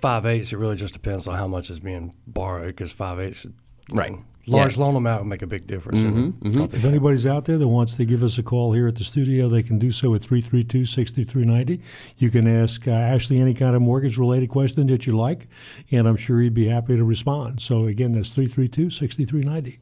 five 0.00 0.24
eighths. 0.26 0.52
It 0.52 0.56
really 0.58 0.76
just 0.76 0.92
depends 0.94 1.26
on 1.26 1.36
how 1.36 1.46
much 1.46 1.70
is 1.70 1.80
being 1.80 2.14
borrowed 2.26 2.68
because 2.68 2.92
five 2.92 3.18
eighths, 3.20 3.46
Right. 3.92 4.12
Large 4.46 4.76
Yeah. 4.76 4.84
loan 4.84 4.96
amount 4.96 5.22
will 5.22 5.28
make 5.28 5.42
a 5.42 5.46
big 5.46 5.68
difference. 5.68 6.00
in 6.02 6.32
Mhm, 6.32 6.52
mhm. 6.54 6.74
If 6.74 6.84
anybody's 6.84 7.24
out 7.26 7.44
there 7.44 7.58
that 7.58 7.68
wants 7.68 7.94
to 7.96 8.04
give 8.04 8.24
us 8.24 8.38
a 8.38 8.42
call 8.42 8.72
here 8.72 8.88
at 8.88 8.96
the 8.96 9.04
studio, 9.04 9.48
they 9.48 9.62
can 9.62 9.78
do 9.78 9.92
so 9.92 10.14
at 10.16 10.22
332 10.22 10.84
6390. 10.84 11.80
You 12.18 12.28
can 12.28 12.48
ask 12.48 12.88
uh, 12.88 12.90
Ashley 12.90 13.38
any 13.40 13.54
kind 13.54 13.76
of 13.76 13.82
mortgage 13.82 14.18
related 14.18 14.48
question 14.48 14.88
that 14.88 15.06
you 15.06 15.16
like, 15.16 15.46
and 15.92 16.08
I'm 16.08 16.16
sure 16.16 16.40
he'd 16.40 16.54
be 16.54 16.66
happy 16.66 16.96
to 16.96 17.04
respond. 17.04 17.60
So, 17.60 17.86
again, 17.86 18.12
that's 18.12 18.30
332 18.30 18.90
6390. 18.90 19.78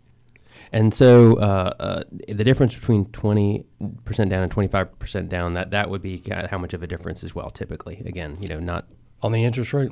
And 0.73 0.93
so 0.95 1.37
uh, 1.39 1.75
uh, 1.81 2.03
the 2.29 2.45
difference 2.45 2.75
between 2.75 3.07
twenty 3.07 3.65
percent 4.05 4.31
down 4.31 4.43
and 4.43 4.51
twenty 4.51 4.69
five 4.69 4.99
percent 4.99 5.29
down 5.29 5.55
that 5.55 5.71
that 5.71 5.91
would 5.91 6.03
be 6.03 6.23
how 6.51 6.59
much 6.59 6.75
of 6.75 6.83
a 6.83 6.87
difference 6.87 7.25
as 7.25 7.35
well. 7.35 7.51
Typically, 7.51 8.03
again, 8.07 8.35
you 8.41 8.49
know, 8.49 8.61
not 8.61 8.87
On 9.23 9.33
the 9.33 9.45
interest 9.45 9.73
rate, 9.75 9.91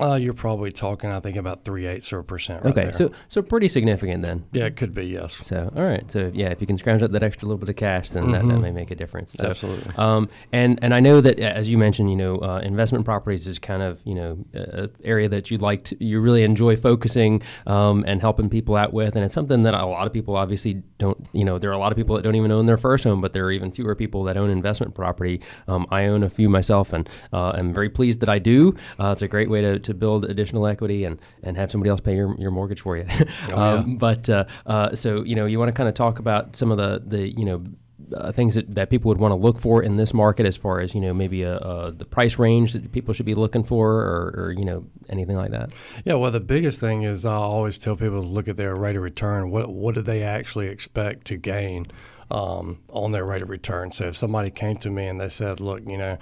uh, 0.00 0.14
you're 0.14 0.32
probably 0.32 0.72
talking, 0.72 1.10
I 1.10 1.20
think, 1.20 1.36
about 1.36 1.64
three 1.64 1.86
eighths 1.86 2.12
of 2.12 2.20
a 2.20 2.22
percent. 2.22 2.64
Right 2.64 2.70
okay. 2.72 2.82
there. 2.84 2.92
So 2.92 3.10
so 3.28 3.42
pretty 3.42 3.68
significant 3.68 4.22
then. 4.22 4.44
yeah, 4.52 4.64
it 4.64 4.76
could 4.76 4.94
be 4.94 5.06
yes. 5.06 5.34
So 5.44 5.70
all 5.76 5.82
right. 5.84 6.10
So 6.10 6.30
yeah, 6.34 6.48
if 6.48 6.60
you 6.60 6.66
can 6.66 6.78
scrounge 6.78 7.02
up 7.02 7.10
that 7.12 7.22
extra 7.22 7.46
little 7.46 7.58
bit 7.58 7.68
of 7.68 7.76
cash, 7.76 8.10
then 8.10 8.32
that, 8.32 8.42
that 8.46 8.54
Mhm. 8.54 8.62
may 8.62 8.70
make 8.70 8.90
a 8.90 8.94
difference. 8.94 9.32
So, 9.32 9.48
Absolutely. 9.48 9.92
Um, 9.96 10.28
and 10.52 10.78
and 10.82 10.94
I 10.94 11.00
know 11.00 11.20
that 11.20 11.38
as 11.38 11.68
you 11.70 11.76
mentioned, 11.76 12.10
you 12.10 12.16
know, 12.16 12.36
uh, 12.38 12.60
investment 12.64 13.04
properties 13.04 13.46
is 13.46 13.58
kind 13.58 13.82
of 13.82 14.00
you 14.04 14.14
know 14.14 14.38
a 14.54 14.84
a 14.84 14.88
area 15.04 15.28
that 15.28 15.50
you 15.50 15.58
like 15.58 15.84
to, 15.84 16.02
you 16.04 16.20
really 16.20 16.42
enjoy 16.42 16.74
focusing 16.76 17.42
um, 17.66 18.04
and 18.06 18.20
helping 18.22 18.48
people 18.48 18.76
out 18.76 18.92
with, 18.94 19.14
and 19.16 19.24
it's 19.24 19.34
something 19.34 19.62
that 19.64 19.74
a 19.74 19.84
lot 19.84 20.06
of 20.06 20.12
people 20.12 20.36
obviously 20.36 20.82
don't. 20.98 21.26
You 21.32 21.44
know, 21.44 21.58
there 21.58 21.68
are 21.70 21.74
a 21.74 21.78
lot 21.78 21.92
of 21.92 21.96
people 21.96 22.16
that 22.16 22.22
don't 22.22 22.34
even 22.36 22.50
own 22.50 22.66
their 22.66 22.78
first 22.78 23.04
home, 23.04 23.20
but 23.20 23.32
there 23.34 23.44
are 23.44 23.52
even 23.52 23.70
fewer 23.72 23.94
people 23.94 24.24
that 24.24 24.36
own 24.38 24.48
investment 24.48 24.94
property. 24.94 25.40
Um, 25.68 25.86
I 25.90 26.06
own 26.06 26.22
a 26.22 26.30
few 26.30 26.48
myself, 26.48 26.92
and 26.94 27.08
uh, 27.32 27.50
I'm 27.54 27.74
very 27.74 27.90
pleased 27.90 28.20
that 28.20 28.28
I 28.30 28.38
do. 28.38 28.69
Uh, 28.98 29.12
it's 29.12 29.22
a 29.22 29.28
great 29.28 29.50
way 29.50 29.60
to, 29.60 29.78
to 29.78 29.94
build 29.94 30.24
additional 30.24 30.66
equity 30.66 31.04
and, 31.04 31.20
and 31.42 31.56
have 31.56 31.70
somebody 31.70 31.90
else 31.90 32.00
pay 32.00 32.14
your, 32.14 32.34
your 32.38 32.50
mortgage 32.50 32.80
for 32.80 32.96
you. 32.96 33.06
um, 33.54 33.96
But 33.96 34.28
uh, 34.28 34.44
uh, 34.66 34.94
so 34.94 35.24
you 35.24 35.34
know, 35.34 35.46
you 35.46 35.58
want 35.58 35.68
to 35.68 35.74
kind 35.74 35.88
of 35.88 35.94
talk 35.94 36.18
about 36.18 36.56
some 36.56 36.70
of 36.70 36.78
the 36.78 37.02
the 37.04 37.28
you 37.28 37.44
know 37.44 37.62
uh, 38.14 38.32
things 38.32 38.54
that, 38.54 38.74
that 38.74 38.90
people 38.90 39.08
would 39.08 39.18
want 39.18 39.32
to 39.32 39.36
look 39.36 39.58
for 39.58 39.82
in 39.82 39.96
this 39.96 40.12
market 40.12 40.46
as 40.46 40.56
far 40.56 40.80
as 40.80 40.94
you 40.94 41.00
know 41.00 41.14
maybe 41.14 41.42
a, 41.42 41.58
a, 41.58 41.92
the 41.92 42.04
price 42.04 42.38
range 42.38 42.72
that 42.72 42.90
people 42.92 43.14
should 43.14 43.26
be 43.26 43.34
looking 43.34 43.62
for 43.62 43.92
or, 43.92 44.34
or 44.36 44.52
you 44.52 44.64
know 44.64 44.84
anything 45.08 45.36
like 45.36 45.50
that 45.50 45.72
Yeah, 46.04 46.14
well, 46.14 46.30
the 46.30 46.40
biggest 46.40 46.80
thing 46.80 47.02
is 47.02 47.24
I 47.24 47.34
always 47.34 47.78
tell 47.78 47.96
people 47.96 48.22
to 48.22 48.28
look 48.28 48.48
at 48.48 48.56
their 48.56 48.74
rate 48.74 48.96
of 48.96 49.02
return. 49.02 49.50
What 49.50 49.70
what 49.70 49.94
do 49.94 50.02
they 50.02 50.22
actually 50.22 50.68
expect 50.68 51.26
to 51.28 51.36
gain 51.36 51.86
um, 52.30 52.80
on 52.88 53.12
their 53.12 53.24
rate 53.24 53.42
of 53.42 53.50
return? 53.50 53.92
So 53.92 54.06
if 54.06 54.16
somebody 54.16 54.50
came 54.50 54.76
to 54.78 54.90
me 54.90 55.06
and 55.06 55.20
they 55.20 55.28
said, 55.28 55.60
"Look, 55.60 55.86
you 55.86 55.98
know, 55.98 56.18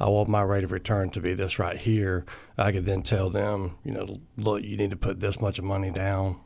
I 0.00 0.08
want 0.08 0.28
my 0.28 0.42
rate 0.42 0.64
of 0.64 0.72
return 0.72 1.10
to 1.10 1.20
be 1.20 1.34
this 1.34 1.58
right 1.58 1.76
here," 1.76 2.24
I 2.58 2.72
could 2.72 2.84
then 2.84 3.02
tell 3.02 3.30
them, 3.30 3.76
you 3.84 3.92
know, 3.92 4.14
look, 4.36 4.62
you 4.62 4.76
need 4.76 4.90
to 4.90 4.96
put 4.96 5.20
this 5.20 5.40
much 5.40 5.58
of 5.58 5.64
money 5.64 5.90
down. 5.90 6.40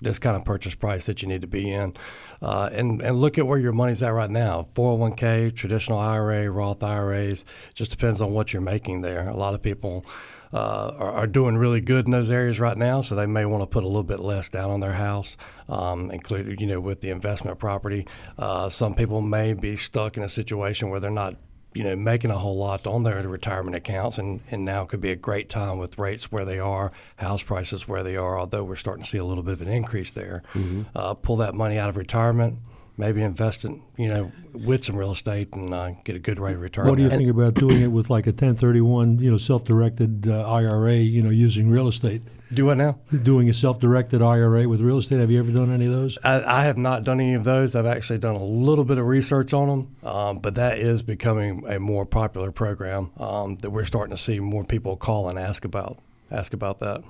This 0.00 0.18
kind 0.18 0.34
of 0.34 0.44
purchase 0.44 0.74
price 0.74 1.06
that 1.06 1.22
you 1.22 1.28
need 1.28 1.42
to 1.42 1.46
be 1.46 1.70
in, 1.70 1.94
uh, 2.40 2.70
and 2.72 3.00
and 3.00 3.20
look 3.20 3.38
at 3.38 3.46
where 3.46 3.58
your 3.58 3.72
money's 3.72 4.02
at 4.02 4.12
right 4.12 4.30
now. 4.30 4.62
401k, 4.62 5.54
traditional 5.54 5.98
IRA, 5.98 6.50
Roth 6.50 6.82
IRAs. 6.82 7.44
Just 7.74 7.92
depends 7.92 8.20
on 8.20 8.32
what 8.32 8.52
you're 8.52 8.62
making 8.62 9.02
there. 9.02 9.28
A 9.28 9.36
lot 9.36 9.54
of 9.54 9.62
people 9.62 10.04
uh, 10.52 10.92
are, 10.98 11.12
are 11.12 11.26
doing 11.26 11.56
really 11.56 11.80
good 11.80 12.06
in 12.06 12.12
those 12.12 12.30
areas 12.30 12.60
right 12.60 12.76
now, 12.76 13.00
so 13.00 13.14
they 13.14 13.26
may 13.26 13.44
want 13.44 13.62
to 13.62 13.66
put 13.66 13.84
a 13.84 13.86
little 13.86 14.02
bit 14.02 14.20
less 14.20 14.48
down 14.48 14.70
on 14.70 14.80
their 14.80 14.92
house, 14.92 15.36
um, 15.68 16.10
including 16.10 16.58
you 16.58 16.66
know 16.66 16.80
with 16.80 17.00
the 17.00 17.10
investment 17.10 17.58
property. 17.58 18.06
Uh, 18.38 18.68
some 18.68 18.94
people 18.94 19.20
may 19.20 19.54
be 19.54 19.76
stuck 19.76 20.16
in 20.16 20.22
a 20.22 20.28
situation 20.28 20.90
where 20.90 21.00
they're 21.00 21.10
not 21.10 21.36
you 21.74 21.84
know 21.84 21.96
making 21.96 22.30
a 22.30 22.38
whole 22.38 22.56
lot 22.56 22.86
on 22.86 23.02
their 23.02 23.26
retirement 23.26 23.74
accounts, 23.76 24.18
and, 24.18 24.40
and 24.50 24.64
now 24.64 24.84
could 24.84 25.00
be 25.00 25.10
a 25.10 25.16
great 25.16 25.48
time 25.48 25.78
with 25.78 25.98
rates 25.98 26.30
where 26.32 26.44
they 26.44 26.58
are, 26.58 26.92
house 27.16 27.42
prices 27.42 27.88
where 27.88 28.02
they 28.02 28.16
are. 28.16 28.38
Although 28.38 28.64
we're 28.64 28.76
starting 28.76 29.04
to 29.04 29.10
see 29.10 29.18
a 29.18 29.24
little 29.24 29.42
bit 29.42 29.52
of 29.52 29.62
an 29.62 29.68
increase 29.68 30.12
there, 30.12 30.42
uh, 30.94 31.14
pull 31.14 31.36
that 31.36 31.54
money 31.54 31.78
out 31.78 31.88
of 31.88 31.96
retirement. 31.96 32.58
Maybe 32.96 33.22
invest 33.22 33.64
in 33.64 33.82
you 33.96 34.08
know 34.08 34.32
with 34.52 34.84
some 34.84 34.96
real 34.96 35.12
estate 35.12 35.52
and 35.54 35.72
uh, 35.72 35.90
get 36.04 36.16
a 36.16 36.18
good 36.18 36.38
rate 36.38 36.54
of 36.54 36.60
return. 36.60 36.86
What 36.86 36.98
do 36.98 37.04
you 37.04 37.10
think 37.10 37.28
about 37.28 37.54
doing 37.54 37.80
it 37.80 37.86
with 37.88 38.10
like 38.10 38.26
a 38.26 38.30
1031, 38.30 39.18
you 39.18 39.30
know, 39.30 39.38
self-directed 39.38 40.28
uh, 40.28 40.46
IRA, 40.50 40.96
you 40.96 41.22
know, 41.22 41.30
using 41.30 41.70
real 41.70 41.88
estate? 41.88 42.22
Do 42.52 42.66
what 42.66 42.76
now? 42.76 42.98
Doing 43.22 43.48
a 43.48 43.54
self-directed 43.54 44.20
IRA 44.20 44.68
with 44.68 44.82
real 44.82 44.98
estate. 44.98 45.20
Have 45.20 45.30
you 45.30 45.38
ever 45.38 45.50
done 45.50 45.72
any 45.72 45.86
of 45.86 45.92
those? 45.92 46.18
I, 46.22 46.42
I 46.42 46.64
have 46.64 46.76
not 46.76 47.02
done 47.02 47.18
any 47.18 47.32
of 47.32 47.44
those. 47.44 47.74
I've 47.74 47.86
actually 47.86 48.18
done 48.18 48.36
a 48.36 48.44
little 48.44 48.84
bit 48.84 48.98
of 48.98 49.06
research 49.06 49.54
on 49.54 49.68
them, 49.68 49.96
um, 50.06 50.38
but 50.38 50.54
that 50.56 50.78
is 50.78 51.02
becoming 51.02 51.64
a 51.66 51.80
more 51.80 52.04
popular 52.04 52.52
program 52.52 53.10
um, 53.18 53.56
that 53.58 53.70
we're 53.70 53.86
starting 53.86 54.14
to 54.14 54.22
see 54.22 54.38
more 54.38 54.64
people 54.64 54.96
call 54.96 55.30
and 55.30 55.38
ask 55.38 55.64
about 55.64 55.98
ask 56.30 56.52
about 56.52 56.80
that. 56.80 57.02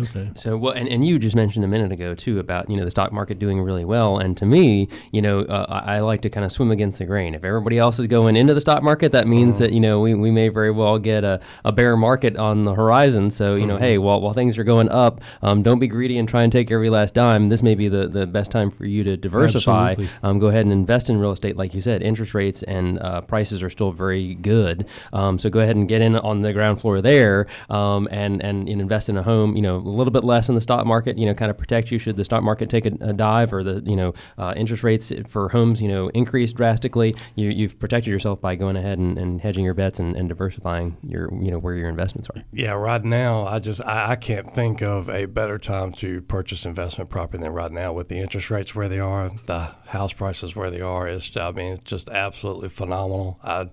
Okay. 0.00 0.30
So 0.36 0.56
well, 0.56 0.72
and, 0.74 0.88
and 0.88 1.06
you 1.06 1.18
just 1.18 1.34
mentioned 1.36 1.64
a 1.64 1.68
minute 1.68 1.92
ago 1.92 2.14
too 2.14 2.38
about 2.38 2.68
you 2.70 2.76
know 2.76 2.84
the 2.84 2.90
stock 2.90 3.12
market 3.12 3.38
doing 3.38 3.60
really 3.60 3.84
well, 3.84 4.18
and 4.18 4.36
to 4.36 4.46
me, 4.46 4.88
you 5.12 5.20
know, 5.22 5.40
uh, 5.40 5.82
I, 5.86 6.00
like 6.00 6.22
to 6.22 6.30
kind 6.30 6.44
of 6.46 6.52
swim 6.52 6.70
against 6.70 6.98
the 6.98 7.04
grain. 7.04 7.34
If 7.34 7.44
everybody 7.44 7.78
else 7.78 7.98
is 7.98 8.06
going 8.06 8.36
into 8.36 8.54
the 8.54 8.60
stock 8.60 8.82
market, 8.82 9.12
that 9.12 9.26
means 9.26 9.56
Mm-hmm. 9.56 9.64
that 9.64 9.72
you 9.72 9.80
know 9.80 10.00
we, 10.00 10.14
we 10.14 10.30
may 10.30 10.48
very 10.48 10.70
well 10.70 10.98
get 10.98 11.24
a, 11.24 11.40
a 11.64 11.72
bear 11.72 11.96
market 11.96 12.36
on 12.36 12.64
the 12.64 12.74
horizon. 12.74 13.30
So 13.30 13.54
you 13.54 13.66
know, 13.66 13.74
Mm-hmm. 13.74 13.84
hey, 13.84 13.98
while 13.98 14.20
while 14.20 14.32
things 14.32 14.56
are 14.58 14.64
going 14.64 14.88
up, 14.90 15.20
um, 15.42 15.62
don't 15.62 15.78
be 15.78 15.86
greedy 15.88 16.18
and 16.18 16.28
try 16.28 16.42
and 16.42 16.52
take 16.52 16.70
every 16.70 16.90
last 16.90 17.14
dime. 17.14 17.48
This 17.48 17.62
may 17.62 17.74
be 17.74 17.88
the, 17.88 18.08
the 18.08 18.26
best 18.26 18.50
time 18.50 18.70
for 18.70 18.84
you 18.84 19.04
to 19.04 19.16
diversify. 19.16 19.94
Um, 20.22 20.38
go 20.38 20.46
ahead 20.48 20.62
and 20.64 20.72
invest 20.72 21.10
in 21.10 21.18
real 21.18 21.32
estate, 21.32 21.56
like 21.56 21.74
you 21.74 21.80
said. 21.80 22.02
Interest 22.02 22.34
rates 22.34 22.62
and 22.62 22.98
uh, 23.00 23.20
prices 23.22 23.62
are 23.62 23.70
still 23.70 23.92
very 23.92 24.34
good. 24.34 24.86
Um, 25.12 25.38
so 25.38 25.50
go 25.50 25.60
ahead 25.60 25.76
and 25.76 25.88
get 25.88 26.00
in 26.02 26.16
on 26.16 26.42
the 26.42 26.52
ground 26.52 26.80
floor 26.80 27.00
there, 27.00 27.46
um, 27.70 28.08
and, 28.10 28.42
and 28.42 28.68
and 28.68 28.80
invest 28.80 29.08
in 29.08 29.16
a 29.16 29.22
home. 29.22 29.56
You 29.56 29.62
know, 29.62 29.78
little 29.88 30.12
bit 30.12 30.24
less 30.24 30.48
in 30.48 30.54
the 30.54 30.60
stock 30.60 30.86
market. 30.86 31.18
You 31.18 31.26
know, 31.26 31.34
kind 31.34 31.50
of 31.50 31.58
protect 31.58 31.90
you 31.90 31.98
should 31.98 32.16
the 32.16 32.24
stock 32.24 32.42
market 32.42 32.70
take 32.70 32.86
a, 32.86 32.92
a 33.00 33.12
dive 33.12 33.52
or 33.52 33.62
the 33.62 33.82
you 33.84 33.96
know 33.96 34.14
uh, 34.36 34.54
interest 34.56 34.82
rates 34.82 35.12
for 35.26 35.48
homes 35.48 35.80
you 35.80 35.88
know 35.88 36.08
increase 36.08 36.52
drastically. 36.52 37.14
You, 37.34 37.50
you've 37.50 37.78
protected 37.78 38.10
yourself 38.10 38.40
by 38.40 38.54
going 38.54 38.76
ahead 38.76 38.98
and, 38.98 39.18
and 39.18 39.40
hedging 39.40 39.64
your 39.64 39.74
bets 39.74 39.98
and, 39.98 40.16
and 40.16 40.28
diversifying 40.28 40.96
your 41.02 41.32
you 41.34 41.50
know 41.50 41.58
where 41.58 41.74
your 41.74 41.88
investments 41.88 42.28
are. 42.34 42.42
Yeah, 42.52 42.72
right 42.72 43.02
now 43.02 43.46
I 43.46 43.58
just 43.58 43.82
I, 43.82 44.12
I 44.12 44.16
can't 44.16 44.54
think 44.54 44.82
of 44.82 45.08
a 45.08 45.26
better 45.26 45.58
time 45.58 45.92
to 45.94 46.20
purchase 46.22 46.66
investment 46.66 47.10
property 47.10 47.42
than 47.42 47.52
right 47.52 47.72
now 47.72 47.92
with 47.92 48.08
the 48.08 48.18
interest 48.18 48.50
rates 48.50 48.74
where 48.74 48.88
they 48.88 49.00
are, 49.00 49.30
the 49.46 49.74
house 49.86 50.12
prices 50.12 50.54
where 50.54 50.70
they 50.70 50.80
are. 50.80 51.08
It's 51.08 51.36
I 51.36 51.50
mean 51.52 51.74
it's 51.74 51.84
just 51.84 52.08
absolutely 52.08 52.68
phenomenal. 52.68 53.38
I 53.42 53.68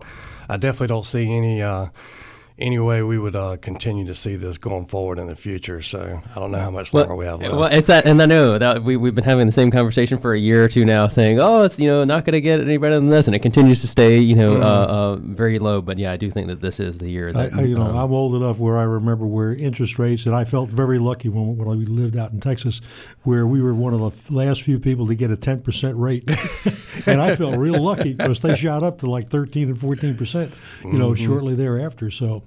I 0.48 0.58
definitely 0.58 0.88
don't 0.88 1.06
see 1.06 1.32
any. 1.32 1.62
Uh, 1.62 1.88
any 2.58 2.80
way 2.80 3.04
we 3.04 3.18
would 3.18 3.36
uh, 3.36 3.58
continue 3.58 4.06
to 4.06 4.14
see 4.14 4.38
this 4.38 4.58
going 4.58 4.86
forward 4.86 5.20
in 5.20 5.28
the 5.28 5.36
future. 5.36 5.82
So 5.82 6.22
I 6.34 6.40
don't 6.40 6.52
know 6.52 6.60
how 6.60 6.72
much 6.72 6.94
longer 6.94 7.14
we 7.16 7.26
have 7.26 7.42
left. 7.42 7.54
Well, 7.54 7.66
it's 7.66 7.88
that, 7.88 8.06
and 8.06 8.22
I 8.22 8.26
know 8.26 8.58
that 8.58 8.84
we 8.84 8.96
we've 8.96 9.14
been 9.14 9.26
having 9.26 9.46
the 9.46 9.52
same 9.52 9.72
conversation 9.72 10.18
for 10.18 10.34
a 10.34 10.40
year 10.40 10.64
or 10.64 10.70
two 10.70 10.86
now, 10.86 11.08
saying, 11.10 11.40
"Oh, 11.40 11.64
it's 11.64 11.78
you 11.80 11.88
know 11.88 12.04
not 12.06 12.24
going 12.24 12.34
to 12.34 12.42
get 12.42 12.62
any 12.62 12.78
better 12.78 12.96
than 12.96 13.10
this," 13.10 13.28
and 13.28 13.36
it 13.36 13.40
continues 13.42 13.82
to 13.82 13.88
stay 13.88 14.18
you 14.20 14.36
know 14.36 14.62
uh, 14.62 14.66
uh, 14.66 15.16
very 15.18 15.60
low. 15.60 15.82
But 15.82 15.98
yeah, 15.98 16.12
I 16.12 16.18
do 16.18 16.32
think 16.32 16.48
that 16.48 16.62
this 16.62 16.80
is 16.80 16.98
the 16.98 17.10
year 17.10 17.30
I, 17.30 17.32
that 17.34 17.54
I, 17.56 17.62
you 17.64 17.76
know, 17.76 17.84
um, 17.84 17.98
I'm 17.98 18.14
old 18.14 18.36
enough 18.36 18.58
where 18.58 18.78
I 18.78 18.84
remember 18.84 19.26
where 19.26 19.54
interest 19.54 20.00
rates, 20.00 20.26
and 20.26 20.34
I 20.36 20.46
felt 20.46 20.70
very 20.70 20.98
lucky 21.00 21.28
when, 21.30 21.58
when 21.58 21.78
we 21.78 21.86
lived 21.86 22.16
out 22.16 22.32
in 22.32 22.40
Texas, 22.40 22.80
where 23.24 23.46
we 23.46 23.62
were 23.62 23.74
one 23.74 23.94
of 23.94 24.00
the 24.28 24.34
last 24.34 24.62
few 24.62 24.80
people 24.80 25.08
to 25.08 25.16
get 25.16 25.30
a 25.32 25.36
10% 25.38 25.94
rate. 25.98 26.24
and 27.06 27.22
I 27.22 27.36
felt 27.36 27.58
real 27.58 27.82
lucky 27.82 28.14
because 28.14 28.40
they 28.40 28.56
shot 28.56 28.84
up 28.84 29.00
to 29.00 29.10
like 29.10 29.30
13 29.30 29.68
and 29.70 29.78
14%, 29.78 30.52
you 30.84 30.94
know, 30.94 31.12
Mm-hmm. 31.12 31.26
shortly 31.26 31.56
thereafter. 31.56 32.10
So, 32.10 32.44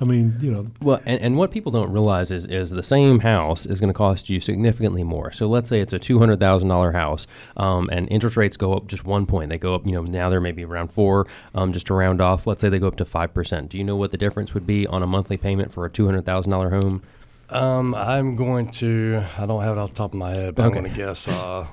I 0.00 0.04
mean, 0.04 0.36
you 0.40 0.50
know, 0.50 0.66
Well, 0.80 1.00
and, 1.06 1.20
and 1.20 1.36
what 1.38 1.52
people 1.52 1.70
don't 1.70 1.92
realize 1.92 2.32
is, 2.32 2.46
is 2.46 2.70
the 2.70 2.82
same 2.82 3.20
house 3.20 3.66
is 3.66 3.78
going 3.78 3.88
to 3.92 3.96
cost 3.96 4.28
you 4.28 4.40
significantly 4.40 5.04
more. 5.04 5.30
So 5.30 5.46
let's 5.46 5.68
say 5.68 5.80
it's 5.80 5.92
a 5.92 5.98
two 5.98 6.18
hundred 6.18 6.40
thousand 6.40 6.68
dollar 6.68 6.90
house, 6.92 7.26
um, 7.56 7.88
and 7.92 8.08
interest 8.10 8.36
rates 8.36 8.56
go 8.56 8.74
up 8.74 8.88
just 8.88 9.04
one 9.04 9.26
point. 9.26 9.48
They 9.50 9.58
go 9.58 9.74
up, 9.76 9.86
you 9.86 9.92
know, 9.92 10.02
now 10.02 10.28
they're 10.28 10.40
maybe 10.40 10.64
around 10.64 10.88
four, 10.88 11.28
um, 11.54 11.72
just 11.72 11.86
to 11.86 11.94
round 11.94 12.20
off. 12.20 12.46
Let's 12.48 12.60
say 12.60 12.68
they 12.68 12.80
go 12.80 12.88
up 12.88 12.96
to 12.96 13.04
five 13.04 13.32
percent. 13.32 13.68
Do 13.68 13.78
you 13.78 13.84
know 13.84 13.94
what 13.96 14.10
the 14.10 14.18
difference 14.18 14.54
would 14.54 14.66
be 14.66 14.86
on 14.88 15.02
a 15.04 15.06
monthly 15.06 15.36
payment 15.36 15.72
for 15.72 15.84
a 15.84 15.90
two 15.90 16.06
hundred 16.06 16.26
thousand 16.26 16.50
dollar 16.50 16.70
home? 16.70 17.02
Um, 17.50 17.94
I'm 17.94 18.34
going 18.34 18.70
to. 18.72 19.22
I 19.38 19.46
don't 19.46 19.62
have 19.62 19.76
it 19.76 19.80
off 19.80 19.90
the 19.90 19.94
top 19.96 20.14
of 20.14 20.18
my 20.18 20.32
head, 20.32 20.54
but 20.56 20.66
Okay. 20.66 20.78
I'm 20.78 20.84
going 20.84 20.94
to 20.94 21.00
guess. 21.00 21.28
Uh, 21.28 21.66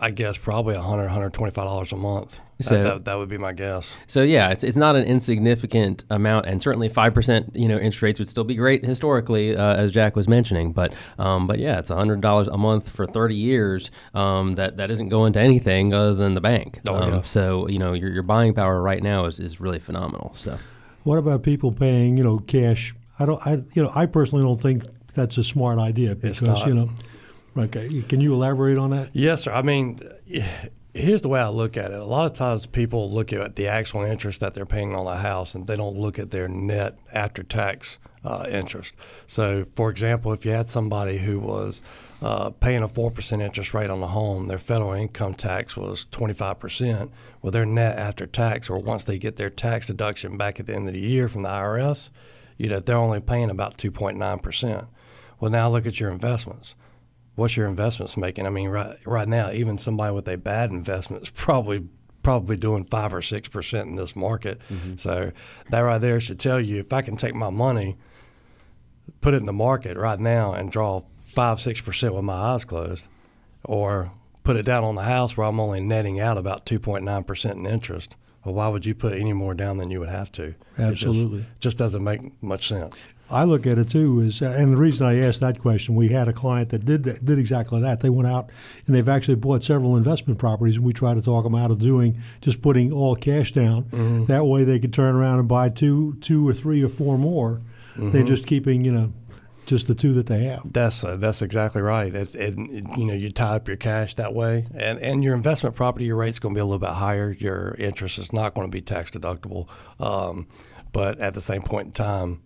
I 0.00 0.10
guess 0.10 0.36
probably 0.38 0.74
100 0.74 1.02
125 1.04 1.64
dollars 1.64 1.92
a 1.92 1.96
month. 1.96 2.40
So- 2.60 2.76
that, 2.76 2.82
that, 2.82 3.04
that 3.06 3.14
would 3.16 3.30
be 3.30 3.38
my 3.38 3.52
guess. 3.52 3.96
So 4.06 4.22
yeah, 4.22 4.50
it's, 4.50 4.62
it's 4.62 4.76
not 4.76 4.94
an 4.94 5.04
insignificant 5.04 6.04
amount, 6.10 6.44
and 6.46 6.60
certainly 6.60 6.90
five 6.90 7.14
percent, 7.14 7.56
you 7.56 7.66
know, 7.66 7.76
interest 7.76 8.02
rates 8.02 8.18
would 8.18 8.28
still 8.28 8.44
be 8.44 8.54
great 8.54 8.84
historically, 8.84 9.56
uh, 9.56 9.74
as 9.76 9.92
Jack 9.92 10.14
was 10.14 10.28
mentioning. 10.28 10.72
But 10.72 10.92
um, 11.18 11.46
but 11.46 11.58
yeah, 11.58 11.78
it's 11.78 11.88
hundred 11.88 12.20
dollars 12.20 12.48
a 12.48 12.58
month 12.58 12.88
for 12.88 13.06
thirty 13.06 13.36
years. 13.36 13.90
Um, 14.14 14.56
that 14.56 14.76
that 14.76 14.90
isn't 14.90 15.08
going 15.08 15.32
to 15.32 15.40
anything 15.40 15.94
other 15.94 16.14
than 16.14 16.34
the 16.34 16.40
bank. 16.42 16.80
Oh, 16.86 16.96
um, 16.96 17.12
yeah. 17.14 17.22
So 17.22 17.66
you 17.68 17.78
know, 17.78 17.94
your 17.94 18.10
your 18.10 18.22
buying 18.22 18.52
power 18.52 18.82
right 18.82 19.02
now 19.02 19.24
is, 19.24 19.40
is 19.40 19.60
really 19.60 19.78
phenomenal. 19.78 20.34
So 20.36 20.58
what 21.04 21.18
about 21.18 21.42
people 21.42 21.72
paying, 21.72 22.16
you 22.16 22.24
know, 22.24 22.38
cash? 22.38 22.94
I 23.18 23.26
don't, 23.26 23.46
I, 23.46 23.62
you 23.74 23.82
know, 23.82 23.90
I 23.94 24.06
personally 24.06 24.44
don't 24.44 24.60
think 24.60 24.84
that's 25.14 25.38
a 25.38 25.44
smart 25.44 25.78
idea 25.78 26.14
because, 26.14 26.42
not. 26.42 26.66
you 26.66 26.74
know, 26.74 26.90
okay, 27.56 28.02
can 28.08 28.20
you 28.20 28.34
elaborate 28.34 28.78
on 28.78 28.90
that? 28.90 29.10
Yes, 29.12 29.44
sir. 29.44 29.52
I 29.52 29.62
mean, 29.62 30.00
here's 30.94 31.22
the 31.22 31.28
way 31.28 31.40
I 31.40 31.48
look 31.48 31.76
at 31.76 31.92
it. 31.92 31.98
A 31.98 32.04
lot 32.04 32.26
of 32.26 32.32
times 32.32 32.66
people 32.66 33.10
look 33.10 33.32
at 33.32 33.56
the 33.56 33.68
actual 33.68 34.02
interest 34.02 34.40
that 34.40 34.54
they're 34.54 34.66
paying 34.66 34.94
on 34.94 35.04
the 35.04 35.18
house 35.18 35.54
and 35.54 35.66
they 35.66 35.76
don't 35.76 35.96
look 35.96 36.18
at 36.18 36.30
their 36.30 36.48
net 36.48 36.98
after 37.12 37.42
tax 37.42 37.98
uh, 38.24 38.46
interest. 38.50 38.94
So, 39.26 39.64
for 39.64 39.90
example, 39.90 40.32
if 40.32 40.44
you 40.44 40.52
had 40.52 40.68
somebody 40.68 41.18
who 41.18 41.38
was 41.38 41.80
uh, 42.20 42.50
paying 42.50 42.82
a 42.82 42.88
4% 42.88 43.40
interest 43.40 43.72
rate 43.72 43.88
on 43.88 44.00
the 44.00 44.08
home, 44.08 44.48
their 44.48 44.58
federal 44.58 44.92
income 44.92 45.34
tax 45.34 45.76
was 45.76 46.06
25%. 46.06 47.10
Well, 47.40 47.50
their 47.50 47.64
net 47.64 47.98
after 47.98 48.26
tax, 48.26 48.68
or 48.68 48.78
once 48.78 49.04
they 49.04 49.18
get 49.18 49.36
their 49.36 49.50
tax 49.50 49.86
deduction 49.86 50.36
back 50.36 50.60
at 50.60 50.66
the 50.66 50.74
end 50.74 50.86
of 50.86 50.94
the 50.94 51.00
year 51.00 51.28
from 51.28 51.42
the 51.42 51.48
IRS, 51.48 52.10
you 52.58 52.68
know, 52.68 52.80
they're 52.80 52.96
only 52.96 53.20
paying 53.20 53.48
about 53.48 53.78
2.9%. 53.78 54.86
Well, 55.38 55.50
now 55.50 55.70
look 55.70 55.86
at 55.86 55.98
your 55.98 56.10
investments 56.10 56.74
what's 57.40 57.56
your 57.56 57.66
investments 57.66 58.16
making? 58.16 58.46
I 58.46 58.50
mean, 58.50 58.68
right 58.68 58.96
right 59.04 59.26
now, 59.26 59.50
even 59.50 59.78
somebody 59.78 60.14
with 60.14 60.28
a 60.28 60.36
bad 60.36 60.70
investment 60.70 61.24
is 61.24 61.30
probably 61.30 61.88
probably 62.22 62.56
doing 62.56 62.84
five 62.84 63.14
or 63.14 63.22
six 63.22 63.48
percent 63.48 63.88
in 63.88 63.96
this 63.96 64.14
market. 64.14 64.60
Mm-hmm. 64.70 64.96
So 64.96 65.32
that 65.70 65.80
right 65.80 65.98
there 65.98 66.20
should 66.20 66.38
tell 66.38 66.60
you 66.60 66.78
if 66.78 66.92
I 66.92 67.02
can 67.02 67.16
take 67.16 67.34
my 67.34 67.50
money, 67.50 67.96
put 69.20 69.34
it 69.34 69.38
in 69.38 69.46
the 69.46 69.52
market 69.52 69.96
right 69.96 70.20
now, 70.20 70.52
and 70.52 70.70
draw 70.70 71.02
five 71.26 71.60
six 71.60 71.80
percent 71.80 72.14
with 72.14 72.24
my 72.24 72.34
eyes 72.34 72.64
closed, 72.64 73.08
or 73.64 74.12
put 74.44 74.56
it 74.56 74.64
down 74.64 74.84
on 74.84 74.94
the 74.94 75.02
house 75.02 75.36
where 75.36 75.46
I'm 75.46 75.58
only 75.60 75.80
netting 75.80 76.20
out 76.20 76.38
about 76.38 76.66
two 76.66 76.78
point 76.78 77.04
nine 77.04 77.24
percent 77.24 77.58
in 77.58 77.66
interest. 77.66 78.16
Well, 78.44 78.54
why 78.54 78.68
would 78.68 78.86
you 78.86 78.94
put 78.94 79.14
any 79.14 79.32
more 79.34 79.52
down 79.54 79.76
than 79.76 79.90
you 79.90 80.00
would 80.00 80.08
have 80.08 80.32
to? 80.32 80.44
It 80.44 80.54
just- 80.94 81.04
Absolutely. 81.04 81.44
just 81.58 81.76
doesn't 81.76 82.02
make 82.02 82.42
much 82.42 82.68
sense. 82.68 83.04
I 83.30 83.44
look 83.44 83.66
at 83.66 83.78
it 83.78 83.88
too 83.90 84.20
is, 84.20 84.42
uh, 84.42 84.54
and 84.56 84.72
the 84.72 84.76
reason 84.76 85.06
I 85.06 85.18
asked 85.20 85.40
that 85.40 85.58
question, 85.60 85.94
we 85.94 86.08
had 86.08 86.28
a 86.28 86.32
client 86.32 86.70
that 86.70 86.84
did 86.84 87.04
that, 87.04 87.24
did 87.24 87.38
exactly 87.38 87.80
that. 87.80 88.00
They 88.00 88.10
went 88.10 88.28
out 88.28 88.50
and 88.86 88.94
they've 88.96 89.08
actually 89.08 89.36
bought 89.36 89.62
several 89.62 89.96
investment 89.96 90.38
properties, 90.38 90.76
and 90.76 90.84
we 90.84 90.92
try 90.92 91.14
to 91.14 91.22
talk 91.22 91.44
them 91.44 91.54
out 91.54 91.70
of 91.70 91.78
doing 91.78 92.20
just 92.40 92.60
putting 92.62 92.92
all 92.92 93.14
cash 93.16 93.52
down. 93.52 94.24
That 94.26 94.44
way, 94.46 94.64
they 94.64 94.78
could 94.78 94.92
turn 94.92 95.14
around 95.14 95.38
and 95.38 95.48
buy 95.48 95.68
two, 95.68 96.16
two 96.20 96.48
or 96.48 96.52
three 96.54 96.82
or 96.82 96.88
four 96.88 97.16
more. 97.18 97.60
They're 97.96 98.24
just 98.24 98.46
keeping, 98.46 98.84
you 98.84 98.92
know, 98.92 99.12
just 99.66 99.86
the 99.86 99.94
two 99.94 100.12
that 100.14 100.26
they 100.26 100.44
have. 100.44 100.62
That's 100.72 101.04
uh, 101.04 101.16
that's 101.16 101.42
exactly 101.42 101.82
right. 101.82 102.12
It, 102.14 102.34
it, 102.34 102.54
it- 102.58 102.96
you 102.98 103.04
know, 103.06 103.12
you 103.14 103.30
tie 103.30 103.56
up 103.56 103.68
your 103.68 103.76
cash 103.76 104.14
that 104.16 104.34
way, 104.34 104.66
and 104.74 104.98
and 104.98 105.22
your 105.22 105.34
investment 105.34 105.76
property, 105.76 106.06
your 106.06 106.16
rate's 106.16 106.38
going 106.40 106.54
to 106.54 106.58
be 106.58 106.60
a 106.60 106.64
little 106.64 106.78
bit 106.78 106.90
higher. 106.94 107.30
Your 107.38 107.74
interest 107.78 108.18
is 108.18 108.32
not 108.32 108.54
going 108.54 108.66
to 108.66 108.70
be 108.70 108.80
tax 108.80 109.10
deductible, 109.10 109.68
um, 110.00 110.46
but 110.92 111.18
at 111.20 111.34
the 111.34 111.40
same 111.40 111.62
point 111.62 111.86
in 111.88 111.92
time, 111.92 112.40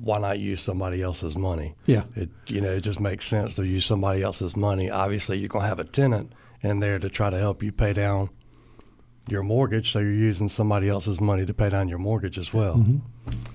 why 0.00 0.18
not 0.18 0.38
use 0.38 0.60
somebody 0.60 1.02
else's 1.02 1.36
money? 1.36 1.74
Yeah. 1.86 2.04
It 2.16 2.30
you 2.46 2.60
know 2.60 2.72
it 2.72 2.80
just 2.80 3.00
makes 3.00 3.26
sense 3.26 3.56
to 3.56 3.64
use 3.64 3.86
somebody 3.86 4.22
else's 4.22 4.56
money. 4.56 4.90
Obviously, 4.90 5.38
you're 5.38 5.48
going 5.48 5.64
to 5.64 5.68
have 5.68 5.80
a 5.80 5.84
tenant 5.84 6.32
in 6.62 6.80
there 6.80 6.98
to 6.98 7.08
try 7.08 7.30
to 7.30 7.38
help 7.38 7.62
you 7.62 7.72
pay 7.72 7.92
down 7.92 8.30
your 9.28 9.42
mortgage, 9.42 9.92
so 9.92 9.98
you're 9.98 10.12
using 10.12 10.48
somebody 10.48 10.88
else's 10.88 11.20
money 11.20 11.46
to 11.46 11.54
pay 11.54 11.68
down 11.68 11.88
your 11.88 11.98
mortgage 11.98 12.38
as 12.38 12.52
well. 12.52 12.76
Mm-hmm. 12.76 12.98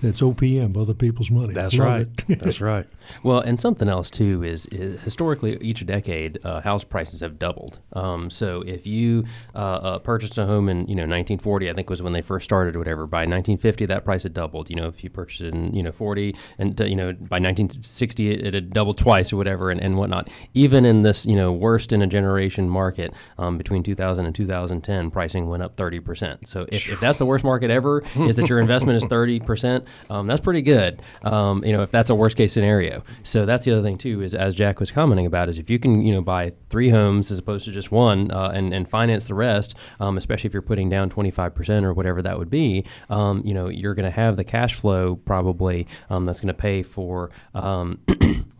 It's 0.02 0.20
OPM, 0.20 0.76
other 0.76 0.94
people's 0.94 1.30
money. 1.30 1.52
That's 1.54 1.76
Love 1.76 1.88
right. 1.88 2.08
That's 2.40 2.60
right. 2.60 2.86
Well, 3.22 3.40
and 3.40 3.60
something 3.60 3.88
else 3.88 4.10
too 4.10 4.42
is, 4.42 4.66
is 4.66 5.00
historically 5.02 5.56
each 5.60 5.84
decade 5.86 6.38
uh, 6.44 6.60
house 6.60 6.84
prices 6.84 7.20
have 7.20 7.38
doubled. 7.38 7.78
Um, 7.92 8.30
so 8.30 8.62
if 8.66 8.86
you 8.86 9.24
uh, 9.54 9.58
uh, 9.58 9.98
purchased 9.98 10.38
a 10.38 10.46
home 10.46 10.68
in 10.68 10.80
you 10.80 10.94
know 10.94 11.02
1940, 11.02 11.70
I 11.70 11.72
think 11.72 11.90
was 11.90 12.02
when 12.02 12.12
they 12.12 12.22
first 12.22 12.44
started 12.44 12.76
or 12.76 12.78
whatever. 12.78 13.06
By 13.06 13.20
1950, 13.20 13.86
that 13.86 14.04
price 14.04 14.22
had 14.22 14.34
doubled. 14.34 14.70
You 14.70 14.76
know, 14.76 14.88
if 14.88 15.02
you 15.02 15.10
purchased 15.10 15.40
it 15.40 15.54
in 15.54 15.74
you 15.74 15.82
know 15.82 15.92
40, 15.92 16.34
and 16.58 16.80
uh, 16.80 16.84
you 16.84 16.96
know 16.96 17.12
by 17.12 17.38
1960 17.38 18.30
it, 18.30 18.46
it 18.46 18.54
had 18.54 18.72
doubled 18.72 18.98
twice 18.98 19.32
or 19.32 19.36
whatever, 19.36 19.70
and, 19.70 19.80
and 19.80 19.96
whatnot. 19.96 20.28
Even 20.54 20.84
in 20.84 21.02
this 21.02 21.24
you 21.26 21.36
know 21.36 21.52
worst 21.52 21.92
in 21.92 22.02
a 22.02 22.06
generation 22.06 22.68
market 22.68 23.12
um, 23.38 23.58
between 23.58 23.82
2000 23.82 24.26
and 24.26 24.34
2010, 24.34 25.10
pricing 25.10 25.48
went 25.48 25.62
up 25.62 25.76
30 25.76 26.00
percent. 26.00 26.48
So 26.48 26.66
if, 26.68 26.90
if 26.92 27.00
that's 27.00 27.18
the 27.18 27.26
worst 27.26 27.44
market 27.44 27.70
ever, 27.70 28.02
is 28.16 28.36
that 28.36 28.48
your 28.48 28.60
investment 28.60 28.96
is 29.02 29.04
30 29.08 29.40
percent, 29.40 29.65
um, 30.10 30.26
that's 30.26 30.40
pretty 30.40 30.62
good. 30.62 31.02
Um, 31.22 31.64
you 31.64 31.72
know, 31.72 31.82
if 31.82 31.90
that's 31.90 32.10
a 32.10 32.14
worst 32.14 32.36
case 32.36 32.52
scenario. 32.52 33.02
So 33.22 33.46
that's 33.46 33.64
the 33.64 33.72
other 33.72 33.82
thing 33.82 33.98
too. 33.98 34.22
Is 34.22 34.34
as 34.34 34.54
Jack 34.54 34.80
was 34.80 34.90
commenting 34.90 35.26
about, 35.26 35.48
is 35.48 35.58
if 35.58 35.70
you 35.70 35.78
can 35.78 36.00
you 36.02 36.12
know 36.12 36.22
buy 36.22 36.52
three 36.70 36.90
homes 36.90 37.30
as 37.30 37.38
opposed 37.38 37.64
to 37.66 37.72
just 37.72 37.90
one, 37.90 38.30
uh, 38.30 38.50
and 38.54 38.72
and 38.72 38.88
finance 38.88 39.24
the 39.24 39.34
rest, 39.34 39.74
um, 40.00 40.16
especially 40.16 40.48
if 40.48 40.52
you're 40.52 40.62
putting 40.62 40.88
down 40.88 41.10
25 41.10 41.54
percent 41.54 41.84
or 41.86 41.92
whatever 41.92 42.22
that 42.22 42.38
would 42.38 42.50
be, 42.50 42.84
um, 43.10 43.42
you 43.44 43.54
know, 43.54 43.68
you're 43.68 43.94
going 43.94 44.04
to 44.04 44.16
have 44.16 44.36
the 44.36 44.44
cash 44.44 44.74
flow 44.74 45.16
probably 45.16 45.86
um, 46.10 46.24
that's 46.24 46.40
going 46.40 46.48
to 46.48 46.54
pay 46.54 46.82
for. 46.82 47.30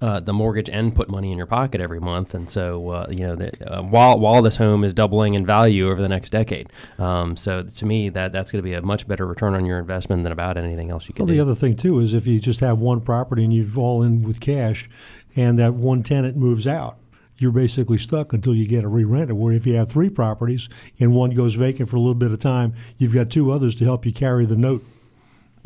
Uh, 0.00 0.18
the 0.18 0.32
mortgage 0.32 0.70
and 0.70 0.94
put 0.94 1.10
money 1.10 1.30
in 1.30 1.36
your 1.36 1.46
pocket 1.46 1.78
every 1.78 2.00
month, 2.00 2.34
and 2.34 2.48
so 2.48 2.88
uh, 2.88 3.06
you 3.10 3.18
know 3.18 3.36
the, 3.36 3.70
uh, 3.70 3.82
while 3.82 4.18
while 4.18 4.40
this 4.40 4.56
home 4.56 4.82
is 4.82 4.94
doubling 4.94 5.34
in 5.34 5.44
value 5.44 5.88
over 5.88 6.00
the 6.00 6.08
next 6.08 6.30
decade. 6.30 6.68
Um, 6.98 7.36
so 7.36 7.62
to 7.62 7.84
me, 7.84 8.08
that 8.08 8.32
that's 8.32 8.50
going 8.50 8.60
to 8.60 8.68
be 8.68 8.72
a 8.72 8.80
much 8.80 9.06
better 9.06 9.26
return 9.26 9.54
on 9.54 9.66
your 9.66 9.78
investment 9.78 10.22
than 10.22 10.32
about 10.32 10.56
anything 10.56 10.90
else 10.90 11.06
you 11.06 11.14
can. 11.14 11.26
Well, 11.26 11.28
do. 11.28 11.34
the 11.34 11.42
other 11.42 11.54
thing 11.54 11.76
too 11.76 12.00
is 12.00 12.14
if 12.14 12.26
you 12.26 12.40
just 12.40 12.60
have 12.60 12.78
one 12.78 13.02
property 13.02 13.44
and 13.44 13.52
you've 13.52 13.78
all 13.78 14.02
in 14.02 14.22
with 14.22 14.40
cash, 14.40 14.88
and 15.36 15.58
that 15.58 15.74
one 15.74 16.02
tenant 16.02 16.36
moves 16.36 16.66
out, 16.66 16.96
you're 17.36 17.52
basically 17.52 17.98
stuck 17.98 18.32
until 18.32 18.54
you 18.54 18.66
get 18.66 18.84
a 18.84 18.88
re-renter. 18.88 19.34
Where 19.34 19.52
if 19.52 19.66
you 19.66 19.74
have 19.74 19.90
three 19.90 20.08
properties 20.08 20.68
and 20.98 21.12
one 21.12 21.30
goes 21.30 21.54
vacant 21.54 21.88
for 21.90 21.96
a 21.96 22.00
little 22.00 22.14
bit 22.14 22.30
of 22.30 22.40
time, 22.40 22.74
you've 22.96 23.14
got 23.14 23.30
two 23.30 23.50
others 23.50 23.74
to 23.76 23.84
help 23.84 24.06
you 24.06 24.12
carry 24.12 24.46
the 24.46 24.56
note. 24.56 24.82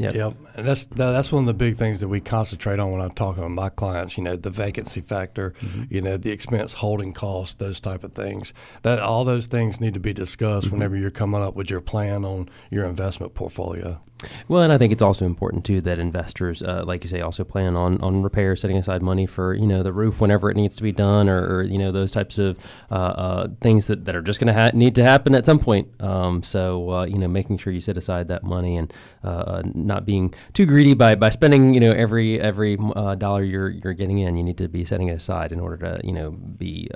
Yep. 0.00 0.14
Yep, 0.14 0.34
and 0.54 0.68
that's 0.68 0.86
that, 0.86 1.10
that's 1.10 1.32
one 1.32 1.42
of 1.42 1.46
the 1.48 1.54
big 1.54 1.76
things 1.76 1.98
that 2.00 2.08
we 2.08 2.20
concentrate 2.20 2.78
on 2.78 2.92
when 2.92 3.00
I'm 3.00 3.10
talking 3.10 3.42
with 3.42 3.50
my 3.52 3.68
clients. 3.68 4.16
You 4.16 4.22
know, 4.22 4.36
the 4.36 4.48
vacancy 4.50 5.00
factor, 5.00 5.54
Mm-hmm. 5.60 5.82
you 5.90 6.00
know, 6.00 6.16
the 6.16 6.30
expense 6.30 6.74
holding 6.74 7.12
cost, 7.12 7.58
those 7.58 7.80
type 7.80 8.04
of 8.04 8.12
things. 8.12 8.54
That 8.82 9.00
all 9.00 9.24
those 9.24 9.46
things 9.46 9.80
need 9.80 9.94
to 9.94 10.00
be 10.00 10.12
discussed 10.12 10.66
Mm-hmm. 10.68 10.76
whenever 10.76 10.96
you're 10.96 11.10
coming 11.10 11.42
up 11.42 11.56
with 11.56 11.68
your 11.68 11.80
plan 11.80 12.24
on 12.24 12.48
your 12.70 12.84
investment 12.84 13.34
portfolio. 13.34 14.00
Well, 14.48 14.62
and 14.62 14.72
I 14.72 14.78
think 14.78 14.92
it's 14.92 15.02
also 15.02 15.24
important 15.24 15.64
too 15.64 15.80
that 15.82 15.98
investors, 15.98 16.62
uh, 16.62 16.82
like 16.84 17.04
you 17.04 17.10
say, 17.10 17.20
also 17.20 17.44
plan 17.44 17.76
on 17.76 18.00
on 18.00 18.22
repairs, 18.22 18.60
setting 18.60 18.76
aside 18.76 19.00
money 19.00 19.26
for 19.26 19.54
you 19.54 19.66
know 19.66 19.82
the 19.82 19.92
roof 19.92 20.20
whenever 20.20 20.50
it 20.50 20.56
needs 20.56 20.74
to 20.76 20.82
be 20.82 20.90
done, 20.90 21.28
or, 21.28 21.58
or 21.58 21.62
you 21.62 21.78
know 21.78 21.92
those 21.92 22.10
types 22.10 22.36
of 22.38 22.58
uh, 22.90 22.94
uh, 22.94 23.48
things 23.60 23.86
that, 23.86 24.04
that 24.06 24.16
are 24.16 24.22
just 24.22 24.40
going 24.40 24.52
to 24.52 24.60
ha- 24.60 24.70
need 24.74 24.94
to 24.96 25.04
happen 25.04 25.34
at 25.34 25.46
some 25.46 25.58
point. 25.58 25.88
Um, 26.00 26.42
so 26.42 26.90
uh, 26.90 27.04
you 27.04 27.18
know, 27.18 27.28
making 27.28 27.58
sure 27.58 27.72
you 27.72 27.80
set 27.80 27.96
aside 27.96 28.28
that 28.28 28.42
money 28.42 28.76
and 28.76 28.92
uh, 29.22 29.28
uh, 29.28 29.62
not 29.72 30.04
being 30.04 30.34
too 30.52 30.66
greedy 30.66 30.94
by, 30.94 31.14
by 31.14 31.30
spending 31.30 31.72
you 31.72 31.80
know 31.80 31.92
every 31.92 32.40
every 32.40 32.76
dollar 33.18 33.44
you're 33.44 33.70
you're 33.70 33.94
getting 33.94 34.18
in. 34.18 34.36
You 34.36 34.42
need 34.42 34.58
to 34.58 34.68
be 34.68 34.84
setting 34.84 35.08
it 35.08 35.14
aside 35.14 35.52
in 35.52 35.60
order 35.60 35.76
to 35.76 36.00
you 36.04 36.12
know 36.12 36.32
be 36.32 36.90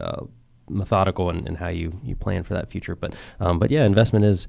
methodical 0.69 1.31
in, 1.31 1.47
in 1.47 1.57
how 1.57 1.69
you, 1.69 2.01
you 2.03 2.17
plan 2.17 2.43
for 2.43 2.55
that 2.55 2.71
future. 2.71 2.97
But 2.97 3.15
um, 3.41 3.59
but 3.59 3.71
yeah, 3.71 3.85
investment 3.85 4.25
is 4.25 4.47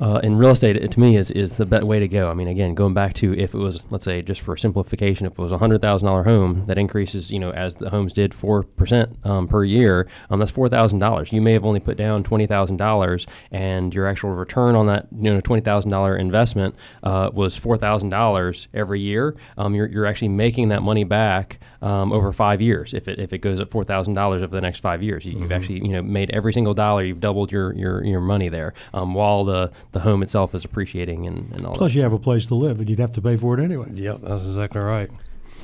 uh, 0.00 0.20
in 0.22 0.36
real 0.36 0.50
estate, 0.50 0.76
it, 0.76 0.92
to 0.92 1.00
me, 1.00 1.16
is 1.16 1.30
is 1.30 1.52
the 1.52 1.66
best 1.66 1.84
way 1.84 1.98
to 1.98 2.06
go. 2.06 2.30
I 2.30 2.34
mean, 2.34 2.46
again, 2.46 2.74
going 2.74 2.94
back 2.94 3.14
to 3.14 3.36
if 3.36 3.54
it 3.54 3.58
was, 3.58 3.84
let's 3.90 4.04
say, 4.04 4.22
just 4.22 4.40
for 4.40 4.56
simplification, 4.56 5.26
if 5.26 5.32
it 5.32 5.38
was 5.38 5.50
a 5.50 5.58
hundred 5.58 5.80
thousand 5.80 6.06
dollar 6.06 6.22
home 6.24 6.64
that 6.66 6.78
increases, 6.78 7.30
you 7.30 7.38
know, 7.38 7.50
as 7.50 7.74
the 7.76 7.90
homes 7.90 8.12
did 8.12 8.32
four 8.32 8.62
percent 8.62 9.16
um, 9.24 9.48
per 9.48 9.64
year, 9.64 10.06
um, 10.30 10.38
that's 10.38 10.52
four 10.52 10.68
thousand 10.68 11.00
dollars. 11.00 11.32
You 11.32 11.42
may 11.42 11.52
have 11.52 11.64
only 11.64 11.80
put 11.80 11.96
down 11.96 12.22
twenty 12.22 12.46
thousand 12.46 12.76
dollars, 12.76 13.26
and 13.50 13.92
your 13.92 14.06
actual 14.06 14.30
return 14.30 14.76
on 14.76 14.86
that, 14.86 15.08
you 15.12 15.34
know, 15.34 15.40
twenty 15.40 15.62
thousand 15.62 15.90
dollar 15.90 16.16
investment 16.16 16.76
uh, 17.02 17.30
was 17.32 17.56
four 17.56 17.76
thousand 17.76 18.10
dollars 18.10 18.68
every 18.72 19.00
year. 19.00 19.36
Um, 19.56 19.74
you're 19.74 19.86
you're 19.86 20.06
actually 20.06 20.28
making 20.28 20.68
that 20.68 20.82
money 20.82 21.04
back 21.04 21.58
um, 21.82 22.12
over 22.12 22.32
five 22.32 22.60
years. 22.60 22.94
If 22.94 23.08
it 23.08 23.18
if 23.18 23.32
it 23.32 23.38
goes 23.38 23.58
at 23.58 23.70
four 23.70 23.82
thousand 23.82 24.14
dollars 24.14 24.42
over 24.42 24.54
the 24.54 24.60
next 24.60 24.78
five 24.78 25.02
years, 25.02 25.24
you, 25.24 25.38
you've 25.38 25.52
actually 25.52 25.80
you 25.84 25.92
know 25.92 26.02
made 26.02 26.30
every 26.30 26.52
single 26.52 26.74
dollar. 26.74 27.02
You've 27.04 27.20
doubled 27.20 27.50
your 27.50 27.74
your, 27.74 28.04
your 28.04 28.20
money 28.20 28.48
there, 28.48 28.74
um, 28.94 29.14
while 29.14 29.44
the 29.44 29.70
the 29.92 30.00
home 30.00 30.22
itself 30.22 30.54
is 30.54 30.64
appreciating 30.64 31.26
and, 31.26 31.54
and 31.54 31.66
all 31.66 31.74
Plus, 31.74 31.92
that. 31.92 31.96
you 31.96 32.02
have 32.02 32.12
a 32.12 32.18
place 32.18 32.46
to 32.46 32.54
live, 32.54 32.78
and 32.80 32.88
you'd 32.88 32.98
have 32.98 33.14
to 33.14 33.22
pay 33.22 33.36
for 33.36 33.58
it 33.58 33.62
anyway. 33.62 33.88
Yep, 33.92 34.20
that's 34.22 34.44
exactly 34.44 34.80
right. 34.80 35.10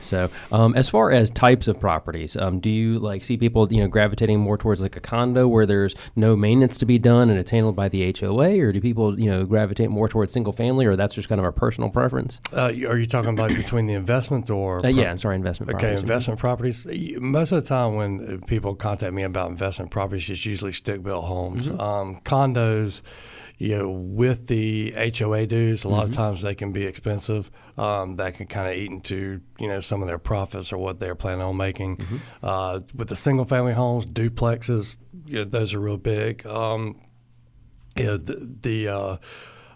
So, 0.04 0.28
um, 0.52 0.74
as 0.76 0.90
far 0.90 1.10
as 1.10 1.30
types 1.30 1.66
of 1.66 1.80
properties, 1.80 2.36
um, 2.36 2.60
do 2.60 2.68
you 2.68 2.98
like 2.98 3.24
see 3.24 3.38
people, 3.38 3.72
you 3.72 3.80
know, 3.80 3.88
gravitating 3.88 4.38
more 4.38 4.58
towards 4.58 4.82
like 4.82 4.96
a 4.96 5.00
condo 5.00 5.48
where 5.48 5.64
there's 5.64 5.94
no 6.14 6.36
maintenance 6.36 6.76
to 6.78 6.86
be 6.86 6.98
done 6.98 7.30
and 7.30 7.38
it's 7.38 7.50
handled 7.50 7.74
by 7.74 7.88
the 7.88 8.14
HOA, 8.20 8.60
or 8.60 8.70
do 8.72 8.80
people, 8.82 9.18
you 9.18 9.30
know, 9.30 9.44
gravitate 9.44 9.88
more 9.88 10.06
towards 10.06 10.32
single 10.32 10.52
family, 10.52 10.84
or 10.84 10.94
that's 10.94 11.14
just 11.14 11.28
kind 11.28 11.40
of 11.40 11.46
a 11.46 11.52
personal 11.52 11.88
preference? 11.88 12.38
Uh, 12.52 12.66
are 12.66 12.98
you 12.98 13.06
talking 13.06 13.30
about 13.30 13.54
between 13.54 13.86
the 13.86 13.94
investment 13.94 14.50
or? 14.50 14.84
Uh, 14.84 14.90
yeah, 14.90 15.10
I'm 15.10 15.18
sorry, 15.18 15.36
investment. 15.36 15.70
Okay, 15.70 15.80
properties. 15.80 16.00
investment 16.02 16.40
properties. 16.40 16.86
Most 17.18 17.52
of 17.52 17.62
the 17.62 17.68
time, 17.68 17.94
when 17.94 18.42
uh, 18.42 18.46
people 18.46 18.74
contact 18.74 19.14
me 19.14 19.22
about 19.22 19.50
investment 19.50 19.90
properties, 19.90 20.28
it's 20.28 20.44
usually 20.44 20.72
stick-built 20.72 21.24
homes, 21.24 21.68
um, 21.68 22.20
condos. 22.24 23.00
You 23.56 23.78
know, 23.78 23.88
with 23.90 24.48
the 24.48 24.92
HOA 25.16 25.46
dues, 25.46 25.84
a 25.84 25.88
lot 25.88 26.04
of 26.04 26.10
times 26.10 26.42
they 26.42 26.54
can 26.56 26.72
be 26.72 26.84
expensive. 26.84 27.50
Um, 27.78 28.16
that 28.16 28.34
can 28.34 28.46
kind 28.46 28.68
of 28.68 28.74
eat 28.76 28.90
into 28.90 29.40
you 29.58 29.68
know 29.68 29.80
some 29.80 30.02
of 30.02 30.08
their 30.08 30.18
profits 30.18 30.72
or 30.72 30.78
what 30.78 30.98
they're 30.98 31.14
planning 31.14 31.42
on 31.42 31.56
making. 31.56 32.00
Uh, 32.42 32.80
with 32.94 33.08
the 33.08 33.16
single-family 33.16 33.74
homes, 33.74 34.06
duplexes, 34.06 34.96
you 35.26 35.36
know, 35.36 35.44
those 35.44 35.72
are 35.72 35.80
real 35.80 35.96
big. 35.96 36.44
Um, 36.46 37.00
you 37.96 38.04
know, 38.04 38.16
the, 38.16 38.56
the 38.62 38.88
uh, 38.88 39.16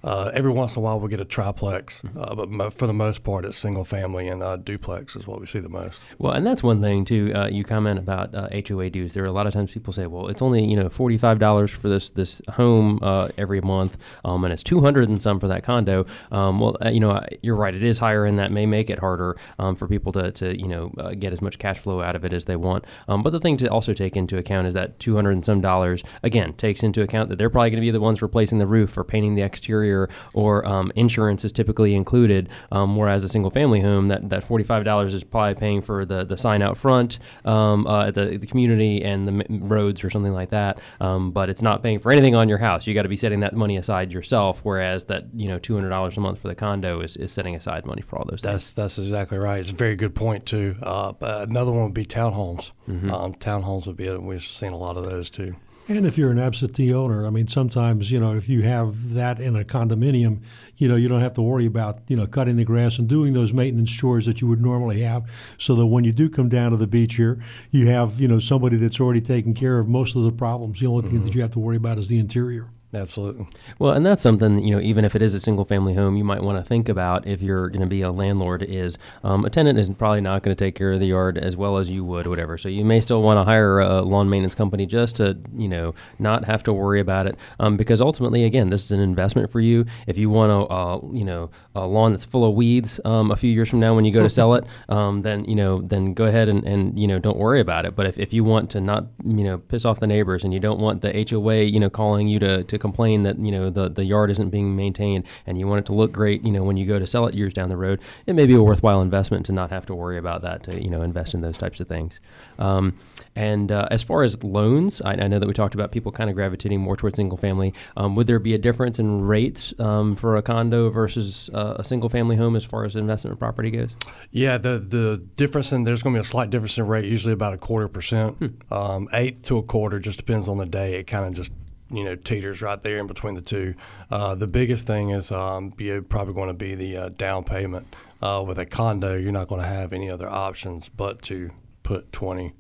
uh, 0.09 0.31
every 0.33 0.51
once 0.51 0.75
in 0.75 0.81
a 0.81 0.83
while 0.83 0.99
we 0.99 1.07
get 1.11 1.21
a 1.21 1.25
triplex, 1.25 2.03
uh, 2.18 2.35
but 2.35 2.49
mo- 2.49 2.71
for 2.71 2.87
the 2.87 2.94
most 2.94 3.23
part, 3.23 3.44
it's 3.44 3.59
single 3.59 3.85
family 3.85 4.27
and 4.27 4.42
uh, 4.42 4.57
duplex 4.57 5.14
is 5.14 5.27
what 5.27 5.38
we 5.38 5.44
see 5.47 5.59
the 5.59 5.68
most. 5.68 6.01
Well, 6.16 6.33
and 6.33 6.47
that's 6.47 6.62
one 6.62 6.81
thing 6.81 7.05
too. 7.05 7.31
Uh, 7.35 7.49
you 7.49 7.62
comment 7.62 7.99
about 7.99 8.35
uh, 8.35 8.49
HOA 8.66 8.88
dues. 8.88 9.12
There 9.12 9.23
are 9.23 9.27
a 9.27 9.33
lot 9.33 9.47
of 9.47 9.53
times 9.53 9.75
people 9.75 9.92
say, 9.92 10.07
"Well, 10.07 10.29
it's 10.29 10.40
only 10.40 10.64
you 10.64 10.77
know 10.77 10.88
forty 10.88 11.18
five 11.18 11.38
dollars 11.38 11.71
for 11.71 11.90
this 11.90 12.09
this 12.09 12.40
home 12.53 13.01
uh, 13.03 13.29
every 13.37 13.61
month, 13.61 13.99
um, 14.25 14.44
and 14.44 14.53
it's 14.53 14.62
two 14.62 14.81
hundred 14.81 15.11
and 15.11 15.21
some 15.21 15.38
for 15.38 15.49
that 15.49 15.62
condo." 15.62 16.07
Um, 16.33 16.59
well, 16.59 16.79
uh, 16.83 16.88
you 16.88 17.01
know, 17.01 17.12
you're 17.42 17.57
right. 17.57 17.75
It 17.75 17.85
is 17.85 17.99
higher, 17.99 18.25
and 18.25 18.38
that 18.38 18.51
may 18.51 18.64
make 18.64 18.88
it 18.88 18.99
harder 18.99 19.37
um, 19.59 19.77
for 19.77 19.87
people 19.88 20.12
to 20.12 20.33
to 20.33 20.59
you 20.59 20.68
know 20.68 20.90
uh, 20.97 21.11
get 21.11 21.35
as 21.35 21.42
much 21.42 21.59
cash 21.59 21.81
flow 21.81 22.01
out 22.01 22.16
of 22.16 22.25
it 22.25 22.33
as 22.33 22.47
they 22.47 22.57
want. 22.57 22.87
Um, 23.09 23.23
but 23.23 23.31
the 23.31 23.40
thing 23.40 23.59
to 23.59 23.68
also 23.68 23.92
take 23.92 24.16
into 24.16 24.38
account 24.38 24.68
is 24.68 24.75
that 24.75 24.99
two 24.99 25.16
hundred 25.16 25.33
and 25.33 25.44
some 25.44 25.61
dollars 25.61 26.03
again 26.23 26.55
takes 26.55 26.83
into 26.83 27.03
account 27.03 27.29
that 27.29 27.37
they're 27.37 27.51
probably 27.51 27.71
going 27.71 27.83
to 27.83 27.87
be 27.87 27.90
the 27.90 28.01
ones 28.01 28.23
replacing 28.23 28.59
the 28.59 28.66
roof 28.66 28.97
or 28.97 29.05
painting 29.05 29.35
the 29.35 29.42
exterior, 29.42 29.97
or 30.34 30.64
um, 30.66 30.92
insurance 30.94 31.44
is 31.44 31.50
typically 31.52 31.94
included. 31.94 32.48
Um, 32.70 32.94
whereas 32.96 33.24
a 33.24 33.28
single 33.28 33.50
family 33.50 33.80
home, 33.80 34.08
that 34.08 34.28
that 34.28 34.44
forty 34.44 34.64
five 34.64 34.84
dollars 34.84 35.14
is 35.14 35.24
probably 35.24 35.54
paying 35.54 35.80
for 35.82 36.04
the 36.04 36.24
the 36.24 36.37
sign 36.38 36.62
out 36.62 36.76
front 36.76 37.18
um, 37.44 37.87
uh, 37.87 38.06
at 38.08 38.14
the, 38.14 38.38
the 38.38 38.46
community 38.46 39.02
and 39.02 39.26
the 39.26 39.32
m- 39.48 39.68
roads 39.68 40.04
or 40.04 40.11
something 40.11 40.32
like 40.32 40.50
that. 40.50 40.80
Um, 41.00 41.30
but 41.32 41.48
it's 41.50 41.62
not 41.62 41.82
paying 41.82 41.98
for 41.98 42.12
anything 42.12 42.34
on 42.34 42.48
your 42.48 42.58
house. 42.58 42.87
You 42.87 42.94
got 42.94 43.02
to 43.02 43.08
be 43.08 43.16
setting 43.16 43.40
that 43.40 43.54
money 43.54 43.76
aside 43.76 44.12
yourself. 44.12 44.61
Whereas 44.62 45.04
that 45.04 45.24
you 45.34 45.48
know 45.48 45.58
two 45.58 45.74
hundred 45.74 45.88
dollars 45.90 46.16
a 46.16 46.20
month 46.20 46.40
for 46.40 46.48
the 46.48 46.54
condo 46.54 47.00
is, 47.00 47.16
is 47.16 47.32
setting 47.32 47.56
aside 47.56 47.87
money 47.87 48.02
for 48.02 48.18
all 48.18 48.26
those 48.28 48.42
things. 48.42 48.52
That's 48.52 48.72
that's 48.74 48.98
exactly 48.98 49.38
right. 49.38 49.61
It's 49.61 49.72
a 49.72 49.74
very 49.74 49.96
good 49.96 50.14
point 50.14 50.44
too. 50.46 50.76
Uh, 50.82 51.12
but 51.12 51.48
another 51.48 51.72
one 51.72 51.84
would 51.84 51.94
be 51.94 52.04
townhomes. 52.06 52.72
Um, 52.88 53.34
townhomes 53.34 53.87
would 53.87 53.96
be 53.96 54.08
we've 54.16 54.42
seen 54.42 54.72
a 54.72 54.76
lot 54.78 54.96
of 54.96 55.04
those 55.04 55.30
too. 55.30 55.56
And 55.90 56.05
if 56.05 56.18
you're 56.18 56.31
an 56.31 56.38
absentee 56.38 56.92
owner, 56.92 57.27
I 57.27 57.31
mean, 57.31 57.48
sometimes 57.48 58.11
you 58.11 58.20
know 58.20 58.37
if 58.37 58.46
you 58.46 58.61
have 58.61 59.14
that 59.14 59.40
in 59.40 59.57
a 59.57 59.64
condominium, 59.64 60.42
you 60.77 60.87
know 60.87 60.96
you 60.96 61.09
don't 61.09 61.22
have 61.22 61.33
to 61.35 61.42
worry 61.42 61.64
about 61.64 62.01
you 62.09 62.16
know 62.16 62.27
cutting 62.27 62.57
the 62.57 62.64
grass 62.64 62.98
and 62.98 63.09
doing 63.09 63.33
those 63.33 63.55
maintenance 63.55 63.90
chores 63.90 64.27
that 64.27 64.42
you 64.42 64.48
would 64.48 64.61
normally 64.61 65.01
have. 65.01 65.24
So 65.57 65.74
that 65.77 65.87
when 65.87 66.05
you 66.05 66.12
do 66.12 66.29
come 66.29 66.51
down 66.51 66.72
to 66.72 66.77
the 66.77 66.87
beach 66.87 67.14
here, 67.14 67.42
you 67.70 67.87
have 67.87 68.20
you 68.20 68.29
know 68.29 68.38
somebody 68.38 68.77
that's 68.77 69.01
already 69.01 69.22
taken 69.22 69.55
care 69.55 69.79
of 69.79 69.88
most 69.88 70.14
of 70.14 70.24
the 70.24 70.33
problems. 70.33 70.79
The 70.79 70.87
only 70.87 71.09
thing 71.09 71.20
that 71.20 71.31
mm-hmm. 71.31 71.37
you 71.37 71.42
have 71.42 71.53
to 71.53 71.59
worry 71.59 71.77
about 71.77 71.96
is 71.96 72.09
the 72.09 72.18
interior. 72.18 72.68
Absolutely. 72.94 73.46
Well, 73.79 73.92
and 73.92 74.07
that's 74.07 74.22
something 74.22 74.64
you 74.64 74.74
know. 74.74 74.81
Even 74.81 75.05
if 75.05 75.14
it 75.14 75.20
is 75.20 75.35
a 75.35 75.40
single 75.40 75.66
family 75.66 75.92
home, 75.92 76.16
you 76.16 76.24
might 76.24 76.42
want 76.42 76.57
to 76.57 76.66
think 76.66 76.88
about 76.88 77.27
if 77.27 77.42
you're 77.42 77.68
going 77.68 77.83
to 77.83 77.87
be 77.87 78.01
a 78.01 78.11
landlord. 78.11 78.62
Is 78.62 78.96
um, 79.22 79.44
a 79.44 79.51
tenant 79.51 79.79
is 79.79 79.90
probably 79.90 80.22
not 80.22 80.42
going 80.42 80.57
to 80.57 80.64
take 80.64 80.74
care 80.74 80.92
of 80.92 81.01
the 81.01 81.07
yard 81.07 81.37
as 81.37 81.55
well 81.55 81.77
as 81.77 81.90
you 81.90 82.03
would, 82.03 82.27
whatever. 82.27 82.57
So 82.57 82.70
you 82.70 82.87
may 82.87 83.03
still 83.03 83.20
want 83.20 83.38
to 83.38 83.44
hire 83.44 83.81
a 83.81 84.01
lawn 84.01 84.31
maintenance 84.31 84.55
company 84.55 84.87
just 84.87 85.16
to 85.16 85.37
you 85.55 85.68
know 85.68 85.94
not 86.18 86.46
have 86.46 86.62
to 86.62 86.72
worry 86.72 86.98
about 86.98 87.27
it. 87.27 87.37
Um, 87.61 87.77
because 87.77 88.01
ultimately, 88.01 88.44
again, 88.44 88.70
this 88.70 88.85
is 88.85 88.90
an 88.90 89.01
investment 89.01 89.53
for 89.53 89.61
you. 89.61 89.85
If 90.07 90.16
you 90.16 90.31
want 90.31 90.51
a 90.51 90.72
uh, 90.72 91.01
you 91.12 91.27
know 91.27 91.51
a 91.74 91.87
lawn 91.87 92.12
that's 92.12 92.24
full 92.24 92.46
of 92.48 92.55
weeds 92.55 93.01
um, 93.05 93.31
a 93.31 93.37
few 93.37 93.53
years 93.53 93.68
from 93.68 93.81
now 93.81 93.94
when 93.94 94.07
you 94.07 94.12
go 94.12 94.22
to 94.22 94.31
sell 94.31 94.55
it, 94.55 94.64
um, 94.88 95.20
then 95.20 95.44
you 95.44 95.57
know 95.57 95.83
then 95.83 96.14
go 96.14 96.24
ahead 96.24 96.48
and, 96.48 96.64
and 96.64 96.98
you 96.98 97.07
know 97.07 97.18
don't 97.18 97.37
worry 97.37 97.61
about 97.61 97.85
it. 97.85 97.94
But 97.94 98.07
if, 98.07 98.18
if 98.18 98.33
you 98.33 98.44
want 98.44 98.70
to 98.70 98.81
not 98.81 99.09
you 99.27 99.44
know 99.44 99.59
piss 99.59 99.85
off 99.85 100.01
the 100.01 100.07
neighbors 100.07 100.42
and 100.42 100.55
you 100.55 100.61
don't 100.61 100.81
want 100.81 101.03
the 101.03 101.27
HOA 101.29 101.64
you 101.64 101.79
know 101.79 101.90
calling 101.90 102.29
you 102.29 102.38
to, 102.38 102.64
to 102.64 102.78
complain 102.79 103.23
that 103.25 103.38
you 103.38 103.51
know 103.51 103.71
the, 103.71 103.88
the 103.88 104.05
yard 104.05 104.31
isn't 104.31 104.51
being 104.51 104.77
maintained 104.77 105.25
and 105.47 105.59
you 105.59 105.67
want 105.67 105.81
it 105.81 105.87
to 105.87 105.93
look 105.93 106.12
great 106.12 106.43
you 106.45 106.53
know 106.53 106.62
when 106.62 106.77
you 106.77 106.87
go 106.87 106.99
to 106.99 107.07
sell 107.07 107.27
it 107.27 107.35
years 107.35 107.53
down 107.53 107.69
the 107.69 107.77
road, 107.77 108.01
it 108.27 108.35
may 108.35 108.47
be 108.47 108.55
a 108.55 108.62
worthwhile 108.62 109.01
investment 109.01 109.47
to 109.47 109.53
not 109.53 109.71
have 109.71 109.87
to 109.87 109.95
worry 109.95 110.19
about 110.19 110.43
that 110.43 110.62
to 110.64 110.83
you 110.83 110.91
know 110.91 111.03
invest 111.03 111.35
in 111.35 111.41
those 111.41 111.59
types 111.59 111.81
of 111.81 111.88
things. 111.88 112.21
Um, 112.59 112.99
and 113.37 113.71
uh, 113.71 113.87
as 113.91 114.03
far 114.03 114.23
as 114.23 114.43
loans, 114.43 115.01
I, 115.03 115.12
I 115.12 115.29
know 115.29 115.38
that 115.38 115.47
we 115.47 115.55
talked 115.55 115.75
about 115.75 115.93
people 115.93 116.11
kind 116.11 116.29
of 116.29 116.37
gravitating 116.37 116.81
more 116.81 116.97
towards 116.97 117.17
single 117.17 117.38
family. 117.38 117.73
Um, 117.97 118.17
would 118.17 118.27
there 118.27 118.38
be 118.38 118.55
a 118.55 118.59
difference 118.59 118.99
in 118.99 119.23
rates 119.23 119.73
um, 119.79 120.17
for 120.17 120.37
a 120.37 120.43
condo 120.43 120.91
versus 120.91 121.49
uh, 121.55 121.77
a 121.79 121.85
single 121.85 122.09
family 122.09 122.37
home 122.37 122.57
as 122.57 122.64
far 122.64 122.85
as 122.85 122.97
investment 122.97 123.38
property 123.38 123.71
goes? 123.71 123.91
Yeah, 124.31 124.59
the 124.59 124.79
the 124.79 125.23
difference 125.37 125.73
in 125.73 125.85
there's 125.85 126.03
going 126.03 126.14
to 126.14 126.19
be 126.19 126.21
a 126.21 126.25
slight 126.25 126.51
difference 126.51 126.79
in 126.79 126.87
rate, 126.87 127.05
usually 127.05 127.33
about 127.33 127.55
a 127.55 127.59
quarter 127.59 127.88
percent, 127.88 128.62
um, 128.71 129.09
eighth 129.12 129.43
to 129.43 129.59
a 129.59 129.62
quarter, 129.62 129.99
just 129.99 130.19
depends 130.19 130.49
on 130.49 130.59
the 130.59 130.67
day. 130.67 130.95
It 130.95 131.07
kind 131.07 131.27
of 131.27 131.35
just 131.35 131.53
you 131.90 132.05
know 132.05 132.14
teeters 132.14 132.62
right 132.62 132.81
there 132.83 132.98
in 132.98 133.07
between 133.07 133.35
the 133.35 133.40
two. 133.40 133.74
Uh, 134.11 134.35
the 134.35 134.46
biggest 134.46 134.87
thing 134.87 135.11
is 135.11 135.31
um, 135.31 135.72
you're 135.79 136.03
probably 136.03 136.35
going 136.35 136.48
to 136.48 136.55
be 136.55 136.74
the 136.74 136.96
uh, 136.96 137.09
down 137.11 137.44
payment. 137.44 137.94
Uh, 138.20 138.42
with 138.44 138.59
a 138.59 138.66
condo, 138.66 139.16
you're 139.16 139.31
not 139.31 139.46
going 139.46 139.61
to 139.61 139.66
have 139.66 139.92
any 139.92 140.11
other 140.11 140.29
options 140.29 140.88
but 140.88 141.22
to 141.22 141.51
put 141.85 142.12
20 142.12 142.53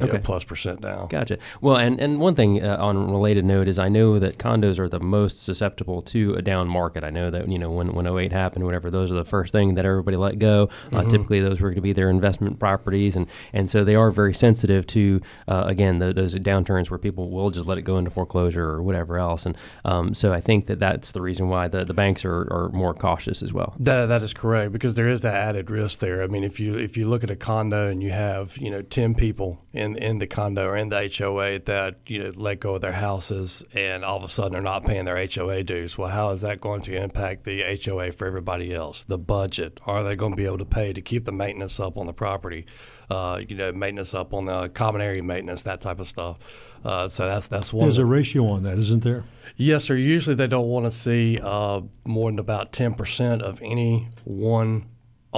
okay. 0.00 0.16
Know, 0.16 0.22
plus 0.22 0.44
percent 0.44 0.80
down. 0.80 1.08
Gotcha. 1.08 1.38
Well, 1.60 1.76
and, 1.76 2.00
and 2.00 2.20
one 2.20 2.34
thing 2.34 2.64
uh, 2.64 2.76
on 2.76 3.10
related 3.10 3.44
note 3.44 3.68
is 3.68 3.78
I 3.78 3.88
know 3.88 4.18
that 4.18 4.38
condos 4.38 4.78
are 4.78 4.88
the 4.88 5.00
most 5.00 5.42
susceptible 5.42 6.02
to 6.02 6.34
a 6.34 6.42
down 6.42 6.68
market. 6.68 7.04
I 7.04 7.10
know 7.10 7.30
that, 7.30 7.48
you 7.48 7.58
know, 7.58 7.70
when, 7.70 7.94
when 7.94 8.06
08 8.06 8.32
happened, 8.32 8.64
whatever, 8.64 8.90
those 8.90 9.10
are 9.10 9.16
the 9.16 9.24
first 9.24 9.52
thing 9.52 9.74
that 9.74 9.84
everybody 9.84 10.16
let 10.16 10.38
go. 10.38 10.68
Uh, 10.86 11.00
mm-hmm. 11.00 11.08
Typically, 11.08 11.40
those 11.40 11.60
were 11.60 11.68
going 11.68 11.76
to 11.76 11.82
be 11.82 11.92
their 11.92 12.10
investment 12.10 12.58
properties. 12.58 13.16
And, 13.16 13.26
and 13.52 13.70
so 13.70 13.84
they 13.84 13.94
are 13.94 14.10
very 14.10 14.34
sensitive 14.34 14.86
to, 14.88 15.20
uh, 15.46 15.64
again, 15.66 15.98
the, 15.98 16.12
those 16.12 16.34
downturns 16.34 16.90
where 16.90 16.98
people 16.98 17.30
will 17.30 17.50
just 17.50 17.66
let 17.66 17.78
it 17.78 17.82
go 17.82 17.98
into 17.98 18.10
foreclosure 18.10 18.68
or 18.68 18.82
whatever 18.82 19.18
else. 19.18 19.46
And 19.46 19.56
um, 19.84 20.14
so 20.14 20.32
I 20.32 20.40
think 20.40 20.66
that 20.66 20.78
that's 20.78 21.12
the 21.12 21.20
reason 21.20 21.48
why 21.48 21.68
the, 21.68 21.84
the 21.84 21.94
banks 21.94 22.24
are, 22.24 22.42
are 22.52 22.68
more 22.70 22.94
cautious 22.94 23.42
as 23.42 23.52
well. 23.52 23.74
That, 23.78 24.06
that 24.06 24.22
is 24.22 24.32
correct 24.32 24.72
because 24.72 24.94
there 24.94 25.08
is 25.08 25.22
that 25.22 25.34
added 25.34 25.70
risk 25.70 26.00
there. 26.00 26.22
I 26.22 26.26
mean, 26.26 26.44
if 26.44 26.60
you 26.60 26.76
if 26.76 26.96
you 26.96 27.06
look 27.06 27.24
at 27.24 27.30
a 27.30 27.36
condo 27.36 27.88
and 27.88 28.02
you 28.02 28.10
have, 28.10 28.56
you 28.58 28.70
know, 28.70 28.82
10 28.82 29.14
people 29.14 29.64
in, 29.72 29.87
in 29.96 30.18
the 30.18 30.26
condo 30.26 30.66
or 30.66 30.76
in 30.76 30.88
the 30.88 31.12
HOA 31.16 31.58
that 31.60 31.96
you 32.06 32.22
know 32.22 32.32
let 32.34 32.60
go 32.60 32.74
of 32.74 32.80
their 32.80 32.92
houses 32.92 33.64
and 33.74 34.04
all 34.04 34.16
of 34.16 34.24
a 34.24 34.28
sudden 34.28 34.52
they're 34.52 34.62
not 34.62 34.84
paying 34.84 35.04
their 35.04 35.26
HOA 35.26 35.62
dues. 35.62 35.96
Well, 35.96 36.10
how 36.10 36.30
is 36.30 36.42
that 36.42 36.60
going 36.60 36.80
to 36.82 36.96
impact 36.96 37.44
the 37.44 37.62
HOA 37.84 38.12
for 38.12 38.26
everybody 38.26 38.74
else? 38.74 39.04
The 39.04 39.18
budget? 39.18 39.80
Are 39.86 40.02
they 40.02 40.16
going 40.16 40.32
to 40.32 40.36
be 40.36 40.46
able 40.46 40.58
to 40.58 40.64
pay 40.64 40.92
to 40.92 41.00
keep 41.00 41.24
the 41.24 41.32
maintenance 41.32 41.78
up 41.80 41.96
on 41.96 42.06
the 42.06 42.12
property? 42.12 42.66
Uh, 43.10 43.40
you 43.48 43.56
know, 43.56 43.72
maintenance 43.72 44.12
up 44.12 44.34
on 44.34 44.44
the 44.44 44.68
common 44.68 45.00
area 45.00 45.22
maintenance, 45.22 45.62
that 45.62 45.80
type 45.80 45.98
of 45.98 46.08
stuff. 46.08 46.38
Uh, 46.84 47.08
so 47.08 47.26
that's 47.26 47.46
that's 47.46 47.72
one. 47.72 47.86
There's 47.86 47.98
a 47.98 48.04
ratio 48.04 48.46
on 48.48 48.62
that, 48.64 48.78
isn't 48.78 49.02
there? 49.02 49.24
Yes, 49.56 49.84
sir. 49.84 49.96
Usually 49.96 50.36
they 50.36 50.46
don't 50.46 50.68
want 50.68 50.84
to 50.84 50.90
see 50.90 51.40
uh, 51.42 51.80
more 52.06 52.30
than 52.30 52.38
about 52.38 52.72
ten 52.72 52.94
percent 52.94 53.42
of 53.42 53.60
any 53.62 54.08
one 54.24 54.86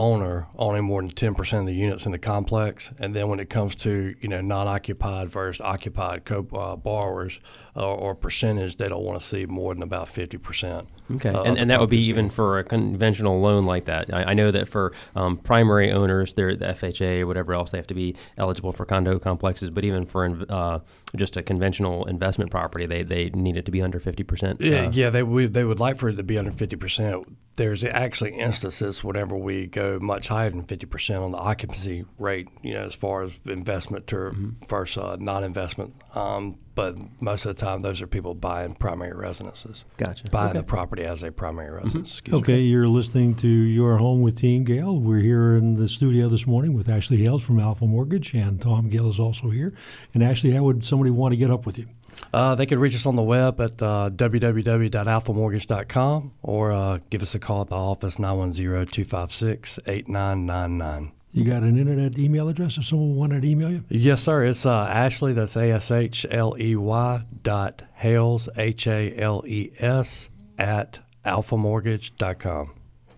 owner 0.00 0.46
owning 0.56 0.84
more 0.84 1.02
than 1.02 1.10
10% 1.10 1.60
of 1.60 1.66
the 1.66 1.74
units 1.74 2.06
in 2.06 2.12
the 2.12 2.18
complex. 2.18 2.90
And 2.98 3.14
then 3.14 3.28
when 3.28 3.38
it 3.38 3.50
comes 3.50 3.74
to, 3.76 4.14
you 4.18 4.28
know, 4.28 4.40
non-occupied 4.40 5.28
versus 5.28 5.60
occupied 5.60 6.24
co- 6.24 6.48
uh, 6.54 6.76
borrowers 6.76 7.38
uh, 7.76 7.86
or 7.86 8.14
percentage, 8.14 8.78
they 8.78 8.88
don't 8.88 9.04
want 9.04 9.20
to 9.20 9.26
see 9.26 9.44
more 9.44 9.74
than 9.74 9.82
about 9.82 10.06
50%. 10.06 10.86
Okay, 11.16 11.30
uh, 11.30 11.42
and, 11.42 11.58
and 11.58 11.70
that 11.70 11.80
would 11.80 11.90
be 11.90 12.02
even 12.04 12.30
for 12.30 12.58
a 12.58 12.64
conventional 12.64 13.40
loan 13.40 13.64
like 13.64 13.86
that. 13.86 14.12
I, 14.14 14.24
I 14.24 14.34
know 14.34 14.50
that 14.50 14.68
for 14.68 14.92
um, 15.16 15.36
primary 15.36 15.90
owners, 15.90 16.34
they're 16.34 16.54
the 16.54 16.66
FHA 16.66 17.20
or 17.20 17.26
whatever 17.26 17.52
else, 17.52 17.72
they 17.72 17.78
have 17.78 17.86
to 17.88 17.94
be 17.94 18.14
eligible 18.38 18.72
for 18.72 18.84
condo 18.84 19.18
complexes. 19.18 19.70
But 19.70 19.84
even 19.84 20.06
for 20.06 20.38
uh, 20.48 20.78
just 21.16 21.36
a 21.36 21.42
conventional 21.42 22.04
investment 22.06 22.50
property, 22.50 22.86
they, 22.86 23.02
they 23.02 23.30
need 23.30 23.56
it 23.56 23.64
to 23.64 23.72
be 23.72 23.82
under 23.82 23.98
fifty 23.98 24.22
percent. 24.22 24.60
Yeah, 24.60 24.86
uh, 24.86 24.90
yeah, 24.92 25.10
they 25.10 25.22
would 25.22 25.52
they 25.52 25.64
would 25.64 25.80
like 25.80 25.96
for 25.96 26.08
it 26.10 26.16
to 26.16 26.22
be 26.22 26.38
under 26.38 26.52
fifty 26.52 26.76
percent. 26.76 27.36
There's 27.56 27.82
actually 27.84 28.38
instances 28.38 29.02
whenever 29.02 29.36
we 29.36 29.66
go 29.66 29.89
much 29.98 30.29
higher 30.29 30.50
than 30.50 30.62
fifty 30.62 30.87
percent 30.87 31.22
on 31.22 31.33
the 31.33 31.38
occupancy 31.38 32.05
rate. 32.18 32.48
You 32.62 32.74
know, 32.74 32.85
as 32.85 32.94
far 32.94 33.22
as 33.22 33.33
investment 33.46 34.07
to 34.09 34.16
mm-hmm. 34.16 34.66
versus 34.68 35.03
uh, 35.03 35.16
non-investment. 35.18 35.94
Um, 36.14 36.59
but 36.74 36.98
most 37.20 37.44
of 37.44 37.55
the 37.55 37.61
time, 37.61 37.83
those 37.83 38.00
are 38.00 38.07
people 38.07 38.35
buying 38.35 38.74
primary 38.74 39.12
residences. 39.12 39.85
Gotcha. 39.96 40.24
Buying 40.31 40.50
okay. 40.50 40.59
the 40.61 40.64
property 40.64 41.03
as 41.03 41.22
a 41.22 41.31
primary 41.31 41.68
mm-hmm. 41.68 41.85
residence. 41.85 42.20
Mm-hmm. 42.20 42.37
Okay, 42.37 42.57
me. 42.57 42.62
you're 42.62 42.88
listening 42.88 43.35
to 43.37 43.48
Your 43.48 43.98
Home 43.98 44.22
with 44.22 44.37
Team 44.37 44.64
Gale. 44.64 44.98
We're 44.98 45.20
here 45.20 45.57
in 45.57 45.76
the 45.76 45.88
studio 45.88 46.29
this 46.29 46.46
morning 46.46 46.72
with 46.72 46.88
Ashley 46.88 47.18
Hales 47.18 47.42
from 47.42 47.61
Alpha 47.61 47.87
Mortgage, 47.87 48.35
and 48.35 48.61
Tom 48.61 48.88
Gale 48.88 49.11
is 49.11 49.18
also 49.18 49.50
here. 49.50 49.74
And 50.14 50.22
Ashley, 50.22 50.53
how 50.53 50.62
would 50.62 50.85
somebody 50.85 51.11
want 51.11 51.33
to 51.33 51.37
get 51.37 51.50
up 51.50 51.66
with 51.66 51.76
you? 51.76 51.88
Uh, 52.33 52.54
they 52.54 52.64
could 52.66 52.78
reach 52.78 52.94
us 52.94 53.06
on 53.06 53.16
the 53.16 53.22
web 53.22 53.61
at 53.61 53.83
uh, 53.83 54.09
www.alphamortgage.com 54.14 56.33
or 56.42 56.72
uh, 56.72 56.98
give 57.11 57.22
us 57.22 57.35
a 57.35 57.38
call 57.38 57.62
at 57.62 57.68
the 57.68 57.74
office 57.74 58.18
910 58.18 58.87
256 58.87 59.78
8999. 59.87 61.12
You 61.33 61.44
got 61.44 61.62
an 61.62 61.78
internet 61.78 62.18
email 62.18 62.48
address 62.48 62.76
if 62.76 62.87
someone 62.87 63.14
wanted 63.14 63.42
to 63.42 63.48
email 63.48 63.70
you? 63.70 63.85
Yes, 63.88 64.22
sir. 64.22 64.44
It's 64.44 64.66
uh, 64.66 64.88
Ashley, 64.90 65.33
that's 65.33 65.56
A 65.56 65.70
S 65.70 65.92
H 65.92 66.26
L 66.28 66.56
E 66.59 66.74
Y 66.74 67.22
dot 67.42 67.83
Hales, 67.94 68.48
H 68.56 68.88
A 68.88 69.16
L 69.16 69.44
E 69.46 69.70
S, 69.78 70.28
at 70.59 70.98
alphamortgage.com. 71.24 72.72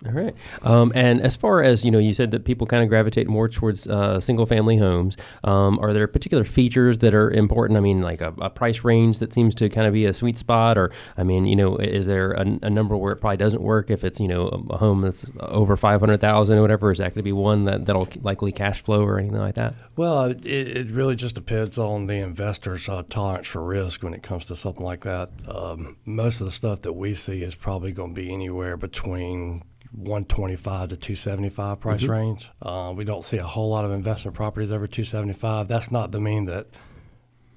All 0.04 0.12
right. 0.12 0.34
Um, 0.62 0.90
and 0.94 1.20
as 1.20 1.36
far 1.36 1.62
as 1.62 1.84
you 1.84 1.90
know, 1.90 1.98
you 1.98 2.12
said 2.12 2.32
that 2.32 2.44
people 2.44 2.66
kind 2.66 2.82
of 2.82 2.88
gravitate 2.88 3.28
more 3.28 3.48
towards 3.48 3.86
uh, 3.86 4.20
single-family 4.20 4.78
homes. 4.78 5.16
Um, 5.44 5.78
are 5.78 5.92
there 5.92 6.08
particular 6.08 6.44
features 6.44 6.98
that 6.98 7.14
are 7.14 7.30
important? 7.30 7.76
I 7.76 7.80
mean, 7.80 8.02
like 8.02 8.20
a, 8.20 8.34
a, 8.40 8.50
price 8.50 8.84
range 8.84 9.18
that 9.20 9.32
seems 9.32 9.54
to 9.56 9.68
kind 9.68 9.86
of 9.86 9.92
be 9.92 10.04
a 10.06 10.12
sweet 10.12 10.36
spot, 10.36 10.76
or 10.76 10.90
I 11.16 11.22
mean, 11.22 11.46
you 11.46 11.54
know, 11.54 11.76
is 11.76 12.06
there 12.06 12.32
a, 12.32 12.58
a 12.62 12.70
number 12.70 12.96
where 12.96 13.12
it 13.12 13.16
probably 13.16 13.36
doesn't 13.36 13.62
work 13.62 13.90
if 13.90 14.02
it's 14.02 14.18
you 14.18 14.28
know 14.28 14.48
a, 14.48 14.76
home 14.78 15.02
that's 15.02 15.26
over 15.40 15.76
five 15.76 16.00
hundred 16.00 16.20
thousand 16.20 16.58
or 16.58 16.62
whatever? 16.62 16.90
Is 16.90 16.98
that 16.98 17.10
going 17.10 17.16
to 17.16 17.22
be 17.22 17.32
one 17.32 17.64
that 17.64 17.86
that'll 17.86 18.08
likely 18.22 18.50
cash 18.50 18.82
flow 18.82 19.04
or 19.04 19.18
anything 19.18 19.38
like 19.38 19.54
that? 19.54 19.74
Well, 19.96 20.24
it, 20.24 20.44
it 20.44 20.90
really 20.90 21.16
just 21.16 21.34
depends 21.34 21.78
on 21.78 22.06
the 22.06 22.16
investor's 22.16 22.88
uh, 22.88 23.02
tolerance 23.04 23.48
for 23.48 23.62
risk 23.62 24.02
when 24.02 24.14
it 24.14 24.22
comes 24.22 24.46
to 24.46 24.56
something 24.56 24.84
like 24.84 25.02
that. 25.02 25.30
Um, 25.46 25.98
most 26.04 26.40
of 26.40 26.46
the 26.46 26.52
stuff 26.52 26.82
that 26.82 26.94
we 26.94 27.14
see 27.14 27.42
is 27.42 27.54
probably 27.54 27.92
going 27.92 28.14
to 28.14 28.20
be 28.20 28.32
anywhere 28.32 28.76
between 28.76 29.62
125 29.92 30.88
to 30.88 30.96
275 30.96 31.80
price 31.80 32.02
mm-hmm. 32.02 32.10
range. 32.10 32.50
Uh, 32.60 32.92
we 32.96 33.04
don't 33.04 33.24
see 33.24 33.36
a 33.36 33.44
whole 33.44 33.70
lot 33.70 33.84
of 33.84 33.90
investment 33.90 34.34
properties 34.34 34.72
over 34.72 34.86
275. 34.86 35.68
That's 35.68 35.90
not 35.90 36.12
to 36.12 36.20
mean 36.20 36.46
that 36.46 36.66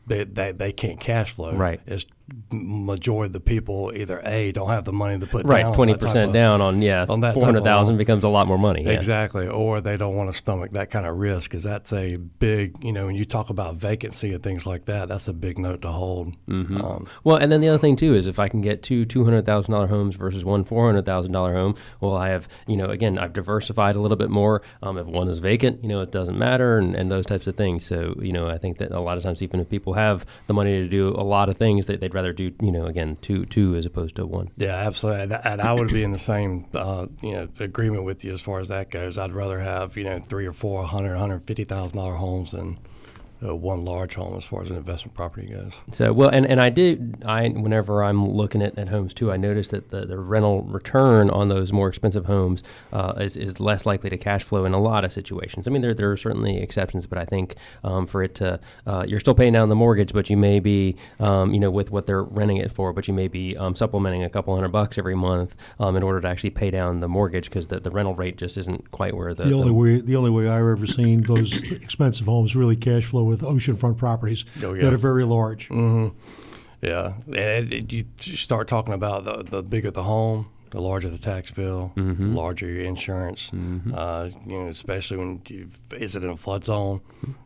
they, 0.05 0.25
they, 0.25 0.51
they 0.51 0.71
can't 0.71 0.99
cash 0.99 1.31
flow. 1.31 1.53
Right. 1.53 1.79
It's 1.85 2.05
majority 2.51 3.27
of 3.27 3.33
the 3.33 3.39
people 3.39 3.91
either 3.95 4.21
a 4.25 4.51
don't 4.51 4.69
have 4.69 4.83
the 4.83 4.93
money 4.93 5.19
to 5.19 5.27
put 5.27 5.45
right 5.45 5.73
twenty 5.75 5.95
percent 5.95 6.33
down 6.33 6.59
on 6.59 6.81
yeah 6.81 7.05
on 7.07 7.19
that 7.19 7.33
four 7.33 7.45
hundred 7.45 7.63
thousand 7.63 7.97
becomes 7.97 8.23
a 8.23 8.29
lot 8.29 8.47
more 8.47 8.57
money 8.57 8.83
yeah. 8.83 8.91
exactly 8.91 9.47
or 9.47 9.79
they 9.79 9.95
don't 9.95 10.15
want 10.15 10.31
to 10.31 10.35
stomach 10.35 10.71
that 10.71 10.89
kind 10.89 11.05
of 11.05 11.17
risk 11.17 11.51
because 11.51 11.63
that's 11.63 11.93
a 11.93 12.15
big 12.15 12.83
you 12.83 12.91
know 12.91 13.05
when 13.05 13.15
you 13.15 13.25
talk 13.25 13.49
about 13.49 13.75
vacancy 13.75 14.33
and 14.33 14.41
things 14.41 14.65
like 14.65 14.85
that 14.85 15.07
that's 15.07 15.27
a 15.27 15.33
big 15.33 15.59
note 15.59 15.81
to 15.81 15.91
hold. 15.91 16.35
Mm-hmm. 16.47 16.81
Um, 16.81 17.07
well, 17.23 17.37
and 17.37 17.51
then 17.51 17.61
the 17.61 17.69
other 17.69 17.77
thing 17.77 17.95
too 17.95 18.15
is 18.15 18.27
if 18.27 18.39
I 18.39 18.49
can 18.49 18.61
get 18.61 18.83
two 18.83 19.05
two 19.05 19.23
hundred 19.23 19.45
thousand 19.45 19.71
dollar 19.71 19.87
homes 19.87 20.15
versus 20.15 20.43
one 20.43 20.63
four 20.63 20.85
hundred 20.85 21.05
thousand 21.05 21.31
dollar 21.31 21.53
home, 21.53 21.75
well 21.99 22.15
I 22.15 22.29
have 22.29 22.47
you 22.67 22.77
know 22.77 22.85
again 22.85 23.17
I've 23.17 23.33
diversified 23.33 23.95
a 23.95 24.01
little 24.01 24.17
bit 24.17 24.29
more. 24.29 24.61
Um, 24.81 24.97
if 24.97 25.05
one 25.05 25.29
is 25.29 25.39
vacant, 25.39 25.83
you 25.83 25.89
know 25.89 26.01
it 26.01 26.11
doesn't 26.11 26.37
matter 26.37 26.77
and, 26.77 26.95
and 26.95 27.11
those 27.11 27.25
types 27.25 27.47
of 27.47 27.55
things. 27.55 27.85
So 27.85 28.15
you 28.19 28.33
know 28.33 28.47
I 28.47 28.57
think 28.57 28.77
that 28.79 28.91
a 28.91 28.99
lot 28.99 29.17
of 29.17 29.23
times 29.23 29.41
even 29.41 29.59
if 29.59 29.69
people 29.69 29.93
have 29.93 30.25
the 30.47 30.53
money 30.53 30.71
to 30.79 30.87
do 30.87 31.09
a 31.09 31.23
lot 31.23 31.49
of 31.49 31.57
things, 31.57 31.85
that 31.85 31.99
they'd 31.99 32.13
rather 32.15 32.33
do 32.33 32.51
you 32.61 32.71
know 32.71 32.85
again 32.85 33.17
two 33.21 33.45
two 33.45 33.75
as 33.75 33.85
opposed 33.85 34.15
to 34.15 34.25
one. 34.25 34.49
Yeah, 34.57 34.75
absolutely. 34.75 35.23
And, 35.23 35.33
and 35.33 35.61
I 35.61 35.73
would 35.73 35.89
be 35.89 36.03
in 36.03 36.11
the 36.11 36.17
same 36.19 36.65
uh, 36.73 37.07
you 37.21 37.33
know 37.33 37.47
agreement 37.59 38.05
with 38.05 38.23
you 38.23 38.31
as 38.31 38.41
far 38.41 38.59
as 38.59 38.69
that 38.69 38.89
goes. 38.89 39.17
I'd 39.17 39.33
rather 39.33 39.59
have 39.59 39.97
you 39.97 40.05
know 40.05 40.19
three 40.27 40.47
or 40.47 40.53
four 40.53 40.85
hundred, 40.85 41.17
hundred 41.17 41.43
fifty 41.43 41.65
thousand 41.65 41.97
dollar 41.97 42.15
homes 42.15 42.51
than 42.51 42.79
uh, 43.45 43.55
one 43.55 43.85
large 43.85 44.15
home 44.15 44.35
as 44.35 44.45
far 44.45 44.63
as 44.63 44.69
an 44.69 44.77
investment 44.77 45.13
property 45.15 45.47
goes. 45.47 45.79
So 45.91 46.13
well, 46.13 46.29
and, 46.29 46.45
and 46.45 46.61
I 46.61 46.69
did 46.69 47.23
I 47.25 47.49
whenever 47.49 48.03
I'm 48.03 48.27
looking 48.27 48.61
at, 48.61 48.77
at 48.77 48.89
homes 48.89 49.13
too, 49.13 49.31
I 49.31 49.37
noticed 49.37 49.71
that 49.71 49.91
the, 49.91 50.05
the 50.05 50.17
rental 50.17 50.63
return 50.63 51.29
on 51.29 51.49
those 51.49 51.71
more 51.71 51.87
expensive 51.87 52.25
homes 52.25 52.63
uh, 52.93 53.13
is, 53.17 53.37
is 53.37 53.59
less 53.59 53.85
likely 53.85 54.09
to 54.09 54.17
cash 54.17 54.43
flow 54.43 54.65
in 54.65 54.73
a 54.73 54.79
lot 54.79 55.05
of 55.05 55.11
situations. 55.11 55.67
I 55.67 55.71
mean, 55.71 55.81
there 55.81 55.93
there 55.93 56.11
are 56.11 56.17
certainly 56.17 56.57
exceptions, 56.57 57.05
but 57.05 57.17
I 57.17 57.25
think 57.25 57.55
um, 57.83 58.07
for 58.07 58.23
it 58.23 58.35
to 58.35 58.59
uh, 58.87 59.05
you're 59.07 59.19
still 59.19 59.35
paying 59.35 59.53
down 59.53 59.69
the 59.69 59.75
mortgage, 59.75 60.13
but 60.13 60.29
you 60.29 60.37
may 60.37 60.59
be 60.59 60.95
um, 61.19 61.53
you 61.53 61.59
know 61.59 61.71
with 61.71 61.91
what 61.91 62.07
they're 62.07 62.23
renting 62.23 62.57
it 62.57 62.71
for, 62.71 62.93
but 62.93 63.07
you 63.07 63.13
may 63.13 63.27
be 63.27 63.55
um, 63.57 63.75
supplementing 63.75 64.23
a 64.23 64.29
couple 64.29 64.55
hundred 64.55 64.69
bucks 64.69 64.97
every 64.97 65.15
month 65.15 65.55
um, 65.79 65.95
in 65.95 66.03
order 66.03 66.21
to 66.21 66.27
actually 66.27 66.49
pay 66.49 66.71
down 66.71 66.99
the 66.99 67.07
mortgage 67.07 67.45
because 67.45 67.67
the, 67.67 67.79
the 67.79 67.91
rental 67.91 68.15
rate 68.15 68.37
just 68.37 68.57
isn't 68.57 68.91
quite 68.91 69.15
where 69.15 69.33
the, 69.33 69.43
the 69.43 69.53
only 69.53 69.67
the, 69.67 69.73
way 69.73 70.01
the 70.01 70.15
only 70.15 70.29
way 70.29 70.47
I've 70.47 70.65
ever 70.65 70.87
seen 70.87 71.23
those 71.23 71.61
expensive 71.71 72.25
homes 72.25 72.55
really 72.55 72.75
cash 72.75 73.05
flow 73.05 73.34
with 73.35 73.47
oceanfront 73.47 73.97
properties 73.97 74.45
oh, 74.63 74.73
yeah. 74.73 74.83
that 74.83 74.93
are 74.93 74.97
very 74.97 75.23
large. 75.23 75.69
Mm-hmm. 75.69 76.17
Yeah, 76.81 77.13
and 77.27 77.73
it, 77.73 77.91
you 77.91 78.05
start 78.19 78.67
talking 78.67 78.93
about 78.93 79.25
the, 79.25 79.43
the 79.43 79.63
bigger 79.63 79.89
the 79.89 80.03
home, 80.03 80.51
the 80.69 80.81
larger 80.81 81.09
the 81.09 81.17
tax 81.17 81.49
bill, 81.49 81.93
mm-hmm. 81.95 82.35
larger 82.35 82.67
your 82.67 82.85
insurance. 82.85 83.49
Mm-hmm. 83.51 83.93
Uh, 83.95 84.25
you 84.45 84.59
know, 84.59 84.67
especially 84.67 85.17
when 85.17 85.41
you 85.47 85.69
is 85.97 86.15
it 86.15 86.23
in 86.23 86.29
a 86.29 86.35
flood 86.35 86.65
zone, 86.65 87.01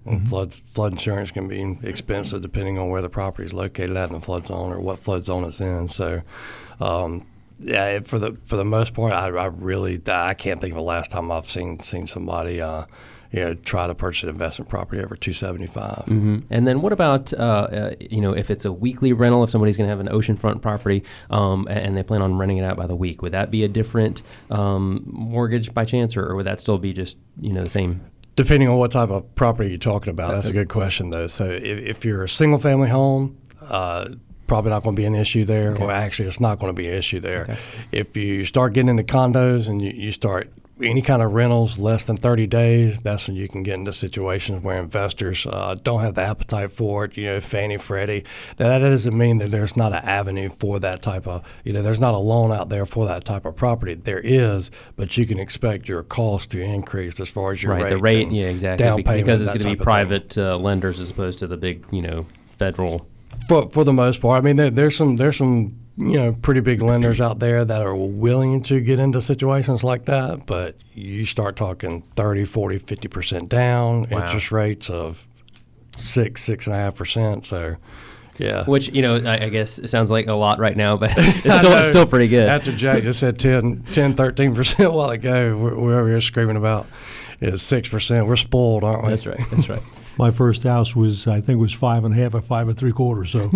mm-hmm. 0.06 0.17
flood 0.25 0.54
flood 0.54 0.93
insurance 0.93 1.32
can 1.32 1.47
be 1.47 1.78
expensive 1.88 2.41
depending 2.41 2.78
on 2.78 2.89
where 2.89 3.02
the 3.02 3.10
property 3.10 3.45
is 3.45 3.54
located 3.54 3.95
at 3.95 4.10
in 4.10 4.15
the 4.15 4.21
flood 4.21 4.47
zone 4.47 4.71
or 4.73 4.80
what 4.80 4.99
flood 4.99 5.25
zone 5.25 5.43
it's 5.43 5.62
in. 5.62 5.88
So. 5.88 6.21
Um, 6.80 7.25
yeah, 7.62 7.99
for 7.99 8.19
the 8.19 8.38
for 8.45 8.56
the 8.56 8.63
most 8.63 8.93
part, 8.93 9.12
I, 9.12 9.28
I 9.28 9.45
really 9.47 10.02
I 10.08 10.34
can't 10.34 10.62
think 10.62 10.71
of 10.71 10.78
the 10.78 10.82
last 10.82 11.12
time 11.12 11.30
I've 11.30 11.49
seen 11.49 11.82
seen 11.82 12.08
somebody 12.08 12.62
uh, 12.62 12.86
you 13.31 13.39
know, 13.39 13.53
try 13.53 13.85
to 13.85 13.93
purchase 13.93 14.23
an 14.23 14.29
investment 14.29 14.69
property 14.69 15.01
over 15.01 15.15
275. 15.15 16.05
Mm-hmm. 16.05 16.37
And 16.49 16.67
then 16.67 16.81
what 16.81 16.91
about, 16.91 17.31
uh, 17.33 17.35
uh, 17.37 17.95
you 17.99 18.21
know, 18.21 18.33
if 18.33 18.49
it's 18.49 18.65
a 18.65 18.71
weekly 18.71 19.13
rental, 19.13 19.43
if 19.43 19.51
somebody's 19.51 19.77
going 19.77 19.87
to 19.87 19.95
have 19.95 19.99
an 19.99 20.07
oceanfront 20.07 20.61
property 20.61 21.03
um, 21.29 21.67
and 21.69 21.95
they 21.95 22.03
plan 22.03 22.21
on 22.21 22.37
renting 22.37 22.57
it 22.57 22.63
out 22.63 22.75
by 22.75 22.87
the 22.87 22.95
week, 22.95 23.21
would 23.21 23.31
that 23.33 23.51
be 23.51 23.63
a 23.63 23.67
different 23.67 24.23
um, 24.49 25.03
mortgage 25.05 25.73
by 25.73 25.85
chance 25.85 26.17
or, 26.17 26.25
or, 26.25 26.35
would 26.35 26.45
that 26.45 26.59
still 26.59 26.77
be 26.77 26.91
just, 26.91 27.17
you 27.39 27.53
know, 27.53 27.61
the 27.61 27.69
same? 27.69 28.01
Depending 28.35 28.67
on 28.69 28.77
what 28.77 28.91
type 28.91 29.09
of 29.09 29.35
property 29.35 29.69
you're 29.69 29.77
talking 29.77 30.11
about. 30.11 30.33
That's 30.33 30.47
a 30.47 30.53
good 30.53 30.69
question, 30.69 31.09
though. 31.09 31.27
So 31.27 31.45
if, 31.45 31.63
if 31.63 32.05
you're 32.05 32.23
a 32.23 32.29
single 32.29 32.57
family 32.57 32.89
home, 32.89 33.37
uh, 33.61 34.09
probably 34.47 34.71
not 34.71 34.83
going 34.83 34.95
to 34.95 34.99
be 34.99 35.05
an 35.05 35.15
issue 35.15 35.45
there. 35.45 35.73
Okay. 35.73 35.83
Or 35.83 35.91
actually, 35.91 36.27
it's 36.27 36.39
not 36.39 36.57
going 36.57 36.73
to 36.73 36.81
be 36.81 36.87
an 36.87 36.95
issue 36.95 37.19
there. 37.19 37.43
Okay. 37.43 37.57
If 37.91 38.17
you 38.17 38.45
start 38.45 38.73
getting 38.73 38.89
into 38.89 39.03
condos 39.03 39.69
and 39.69 39.81
you, 39.81 39.91
you 39.91 40.11
start 40.11 40.51
any 40.81 41.01
kind 41.01 41.21
of 41.21 41.33
rentals 41.33 41.79
less 41.79 42.05
than 42.05 42.17
30 42.17 42.47
days, 42.47 42.99
that's 42.99 43.27
when 43.27 43.35
you 43.35 43.47
can 43.47 43.63
get 43.63 43.75
into 43.75 43.93
situations 43.93 44.63
where 44.63 44.79
investors 44.79 45.45
uh, 45.45 45.75
don't 45.81 46.01
have 46.01 46.15
the 46.15 46.21
appetite 46.21 46.71
for 46.71 47.05
it. 47.05 47.17
You 47.17 47.25
know, 47.25 47.39
Fannie, 47.39 47.77
Freddie. 47.77 48.23
Now, 48.57 48.69
that 48.69 48.79
doesn't 48.79 49.17
mean 49.17 49.37
that 49.39 49.51
there's 49.51 49.75
not 49.75 49.93
an 49.93 50.03
avenue 50.03 50.49
for 50.49 50.79
that 50.79 51.01
type 51.01 51.27
of, 51.27 51.43
you 51.63 51.73
know, 51.73 51.81
there's 51.81 51.99
not 51.99 52.13
a 52.13 52.17
loan 52.17 52.51
out 52.51 52.69
there 52.69 52.85
for 52.85 53.05
that 53.07 53.25
type 53.25 53.45
of 53.45 53.55
property. 53.55 53.93
There 53.93 54.19
is, 54.19 54.71
but 54.95 55.17
you 55.17 55.25
can 55.25 55.39
expect 55.39 55.87
your 55.87 56.03
cost 56.03 56.51
to 56.51 56.61
increase 56.61 57.19
as 57.19 57.29
far 57.29 57.51
as 57.51 57.61
your 57.63 57.73
right, 57.73 57.83
rate. 57.83 57.89
the 57.89 57.97
rate, 57.97 58.31
yeah, 58.31 58.47
exactly, 58.47 58.85
Down 58.85 59.03
payment, 59.03 59.25
because 59.25 59.41
it's 59.41 59.49
going 59.49 59.59
to 59.59 59.67
be 59.67 59.75
type 59.75 59.79
of 59.79 59.79
thing. 59.79 59.83
private 59.83 60.37
uh, 60.37 60.57
lenders 60.57 60.99
as 60.99 61.09
opposed 61.09 61.39
to 61.39 61.47
the 61.47 61.57
big, 61.57 61.85
you 61.91 62.01
know, 62.01 62.25
federal. 62.57 63.07
For 63.47 63.67
for 63.69 63.83
the 63.83 63.93
most 63.93 64.21
part, 64.21 64.43
I 64.43 64.45
mean, 64.45 64.57
there, 64.57 64.69
there's 64.69 64.95
some 64.95 65.15
there's 65.15 65.37
some 65.37 65.78
you 66.01 66.17
know 66.17 66.31
pretty 66.41 66.62
big 66.62 66.81
lenders 66.81 67.19
out 67.19 67.39
there 67.39 67.65
that 67.65 67.81
are 67.85 67.93
willing 67.95 68.62
to 68.63 68.79
get 68.79 68.99
into 68.99 69.21
situations 69.21 69.83
like 69.83 70.05
that, 70.05 70.45
but 70.45 70.75
you 70.93 71.25
start 71.25 71.55
talking 71.57 72.01
30, 72.01 72.45
40, 72.45 72.77
50 72.77 73.07
percent 73.09 73.49
down, 73.49 74.07
Wow. 74.09 74.21
interest 74.23 74.51
rates 74.51 74.89
of 74.89 75.27
six 75.97 76.41
six 76.41 76.65
and 76.67 76.75
a 76.75 76.79
half 76.79 76.95
percent. 76.95 77.45
So, 77.45 77.75
yeah. 78.38 78.63
Which 78.63 78.88
you 78.89 79.01
know, 79.01 79.17
I, 79.17 79.45
I 79.45 79.49
guess 79.49 79.77
it 79.77 79.89
sounds 79.89 80.09
like 80.09 80.27
a 80.27 80.33
lot 80.33 80.57
right 80.59 80.77
now, 80.77 80.95
but 80.95 81.12
it's 81.17 81.55
still 81.57 81.73
it's 81.73 81.88
still 81.89 82.05
pretty 82.07 82.29
good. 82.29 82.47
After 82.47 82.71
Jay 82.71 83.01
just 83.01 83.19
said 83.19 83.38
10, 83.38 83.83
10 83.91 84.13
13 84.15 84.55
percent 84.55 84.88
a 84.88 84.91
while 84.91 85.09
ago, 85.09 85.57
we're, 85.57 85.77
we're 85.77 85.99
over 85.99 86.07
here 86.09 86.21
screaming 86.21 86.55
about 86.55 86.88
is 87.41 87.62
six 87.62 87.89
percent. 87.89 88.25
We're 88.25 88.38
spoiled, 88.38 88.85
aren't 88.85 89.03
we? 89.03 89.09
That's 89.09 89.25
right. 89.25 89.41
That's 89.51 89.67
right. 89.67 89.83
My 90.17 90.31
first 90.31 90.63
house 90.63 90.95
was, 90.95 91.27
I 91.27 91.39
think, 91.41 91.59
was 91.62 91.71
five 91.73 92.03
and 92.05 92.13
a 92.13 92.17
half 92.17 92.33
or 92.33 92.41
five 92.41 92.67
and 92.67 92.77
three 92.77 92.91
quarters. 92.91 93.31
So 93.31 93.49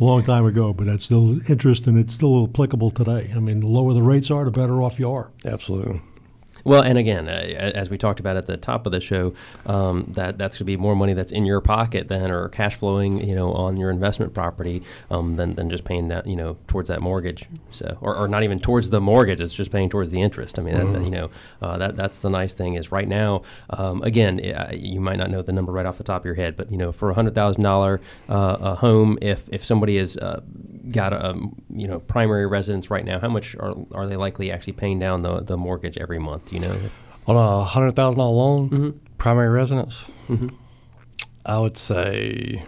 a 0.00 0.04
long 0.04 0.22
time 0.22 0.46
ago, 0.46 0.72
but 0.72 0.86
that's 0.86 1.04
still 1.04 1.38
interesting. 1.50 1.96
it's 1.98 2.14
still 2.14 2.44
applicable 2.44 2.90
today. 2.90 3.32
I 3.34 3.38
mean, 3.38 3.60
the 3.60 3.66
lower 3.66 3.92
the 3.92 4.02
rates 4.02 4.30
are, 4.30 4.44
the 4.44 4.50
better 4.50 4.82
off 4.82 4.98
you 4.98 5.10
are. 5.10 5.30
Absolutely. 5.44 6.00
Well, 6.64 6.82
and 6.82 6.96
again, 6.96 7.28
uh, 7.28 7.32
as 7.32 7.90
we 7.90 7.98
talked 7.98 8.20
about 8.20 8.36
at 8.36 8.46
the 8.46 8.56
top 8.56 8.86
of 8.86 8.92
the 8.92 9.00
show, 9.00 9.34
um, 9.66 10.12
that 10.14 10.38
that's 10.38 10.56
going 10.56 10.60
to 10.60 10.64
be 10.64 10.76
more 10.76 10.96
money 10.96 11.12
that's 11.12 11.30
in 11.30 11.44
your 11.44 11.60
pocket 11.60 12.08
than 12.08 12.30
or 12.30 12.48
cash 12.48 12.76
flowing, 12.76 13.26
you 13.26 13.34
know, 13.34 13.52
on 13.52 13.76
your 13.76 13.90
investment 13.90 14.32
property 14.32 14.82
um, 15.10 15.36
than, 15.36 15.54
than 15.54 15.68
just 15.68 15.84
paying 15.84 16.08
that, 16.08 16.26
you 16.26 16.36
know, 16.36 16.56
towards 16.66 16.88
that 16.88 17.02
mortgage. 17.02 17.46
So, 17.70 17.98
or, 18.00 18.16
or 18.16 18.28
not 18.28 18.42
even 18.42 18.58
towards 18.58 18.90
the 18.90 19.00
mortgage; 19.00 19.40
it's 19.40 19.54
just 19.54 19.70
paying 19.70 19.90
towards 19.90 20.10
the 20.10 20.22
interest. 20.22 20.58
I 20.58 20.62
mean, 20.62 20.74
that, 20.74 20.98
that, 20.98 21.04
you 21.04 21.10
know, 21.10 21.30
uh, 21.60 21.76
that 21.78 21.96
that's 21.96 22.20
the 22.20 22.30
nice 22.30 22.54
thing 22.54 22.74
is 22.74 22.90
right 22.90 23.08
now. 23.08 23.42
Um, 23.70 24.02
again, 24.02 24.40
uh, 24.40 24.70
you 24.72 25.00
might 25.00 25.18
not 25.18 25.30
know 25.30 25.42
the 25.42 25.52
number 25.52 25.72
right 25.72 25.86
off 25.86 25.98
the 25.98 26.04
top 26.04 26.22
of 26.22 26.26
your 26.26 26.34
head, 26.34 26.56
but 26.56 26.70
you 26.70 26.78
know, 26.78 26.92
for 26.92 27.10
a 27.10 27.14
hundred 27.14 27.34
thousand 27.34 27.62
dollar 27.62 28.00
uh, 28.28 28.56
a 28.60 28.74
home, 28.76 29.18
if 29.20 29.48
if 29.52 29.62
somebody 29.64 29.98
is 29.98 30.16
uh, 30.16 30.40
got 30.90 31.12
a 31.12 31.30
um, 31.30 31.54
you 31.70 31.86
know 31.88 32.00
primary 32.00 32.46
residence 32.46 32.90
right 32.90 33.04
now, 33.04 33.18
how 33.20 33.28
much 33.28 33.54
are 33.56 33.74
are 33.94 34.06
they 34.06 34.16
likely 34.16 34.50
actually 34.52 34.74
paying 34.74 34.98
down 34.98 35.22
the 35.22 35.40
the 35.40 35.56
mortgage 35.56 35.98
every 35.98 36.18
month? 36.18 36.46
Do 36.46 36.56
you 36.56 36.60
know? 36.62 36.76
On 37.26 37.36
a 37.36 37.64
hundred 37.64 37.96
thousand 37.96 38.18
dollar 38.18 38.34
loan, 38.36 38.70
Mhm. 38.70 38.94
primary 39.18 39.48
residence, 39.48 40.10
Mhm. 40.28 40.52
I 41.46 41.58
would 41.58 41.76
say 41.76 42.62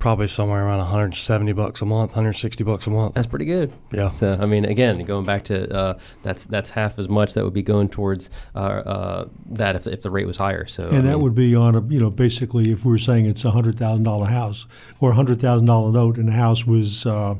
probably 0.00 0.26
somewhere 0.26 0.64
around 0.66 0.78
170 0.78 1.52
bucks 1.52 1.80
a 1.80 1.84
month, 1.84 2.10
160 2.12 2.64
bucks 2.64 2.86
a 2.88 2.90
month. 2.90 3.14
That's 3.14 3.28
pretty 3.28 3.44
good. 3.44 3.72
Yeah. 3.92 4.10
So 4.10 4.36
I 4.40 4.46
mean, 4.46 4.64
again, 4.64 5.04
going 5.04 5.24
back 5.24 5.44
to 5.44 5.72
uh, 5.72 5.98
that's 6.24 6.46
that's 6.46 6.70
half 6.70 6.98
as 6.98 7.08
much 7.08 7.34
that 7.34 7.44
would 7.44 7.52
be 7.54 7.62
going 7.62 7.88
towards 7.88 8.30
uh, 8.56 8.58
uh, 8.58 9.28
that 9.50 9.76
if, 9.76 9.86
if 9.86 10.02
the 10.02 10.10
rate 10.10 10.26
was 10.26 10.38
higher. 10.38 10.66
So 10.66 10.84
I 10.88 10.96
And 10.96 11.06
that 11.06 11.12
mean, 11.12 11.20
would 11.22 11.34
be 11.36 11.54
on 11.54 11.76
a, 11.76 11.86
you 11.86 12.00
know, 12.00 12.10
basically 12.10 12.72
if 12.72 12.84
we 12.84 12.90
were 12.90 12.98
saying 12.98 13.26
it's 13.26 13.44
a 13.44 13.52
hundred 13.52 13.78
thousand 13.78 14.02
dollar 14.02 14.26
house 14.26 14.66
or 14.98 15.12
a 15.12 15.14
hundred 15.14 15.40
thousand 15.40 15.66
dollar 15.66 15.92
note 15.92 16.16
and 16.16 16.26
the 16.28 16.32
house 16.32 16.66
was, 16.66 17.06
uh, 17.06 17.36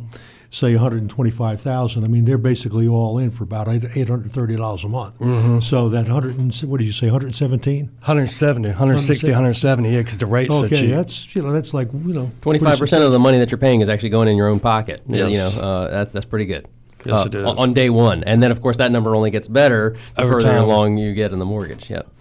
say, 0.51 0.73
one 0.75 0.83
hundred 0.83 1.01
and 1.03 1.11
twenty-five 1.11 1.61
thousand. 1.61 2.05
I 2.05 2.09
mean, 2.09 2.25
they're 2.25 2.39
basically 2.39 2.87
all 2.89 3.19
in 3.19 3.31
for 3.31 3.45
about 3.45 3.69
eight 3.69 3.85
eight 3.97 4.09
hundred 4.09 4.33
thirty 4.33 4.57
dollars 4.57 4.85
a 4.85 4.89
month. 4.89 5.19
Mm-hmm. 5.19 5.61
So 5.61 5.89
that 5.91 6.09
hundred 6.09 6.39
and 6.39 6.55
what 6.63 6.79
do 6.79 6.85
you 6.85 6.93
say, 6.93 7.07
one 7.07 7.13
hundred 7.13 7.27
and 7.29 7.37
seventeen? 7.37 7.87
170, 8.01 8.69
160, 8.69 9.31
170, 9.31 9.91
yeah, 9.91 9.99
because 9.99 10.19
the 10.19 10.27
rate's 10.27 10.55
so 10.55 10.65
Okay, 10.65 10.81
cheap. 10.81 10.91
that's 10.91 11.35
you 11.35 11.43
know 11.43 11.53
that's 11.53 11.73
like 11.73 11.93
you 11.93 12.13
know 12.13 12.31
Twenty-five 12.43 12.79
percent 12.79 13.05
of 13.05 13.13
the 13.13 13.19
money 13.19 13.39
that 13.39 13.51
you're 13.51 13.59
paying 13.59 13.81
is 13.81 13.89
actually 13.89 14.11
going 14.11 14.29
in 14.29 14.37
your 14.37 14.49
own 14.49 14.61
pocket. 14.61 15.03
You 15.09 15.31
know, 15.31 15.49
uh, 15.61 15.91
that's 15.91 16.13
that's 16.13 16.27
pretty 16.27 16.47
good. 16.47 16.69
Yes, 17.05 17.21
Uh, 17.21 17.25
it 17.27 17.35
is. 17.35 17.45
on- 17.47 17.59
on 17.59 17.73
day 17.75 17.91
one, 17.91 18.23
and 18.25 18.43
then 18.43 18.51
of 18.51 18.61
course 18.61 18.77
that 18.79 18.91
number 18.93 19.15
only 19.17 19.31
gets 19.31 19.49
better 19.49 19.95
the 20.17 20.23
Over 20.23 20.35
further 20.35 20.49
time. 20.53 20.63
along 20.65 20.99
you 20.99 21.13
get 21.15 21.33
in 21.33 21.39
the 21.39 21.45
mortgage. 21.45 21.89
Yep. 21.91 22.07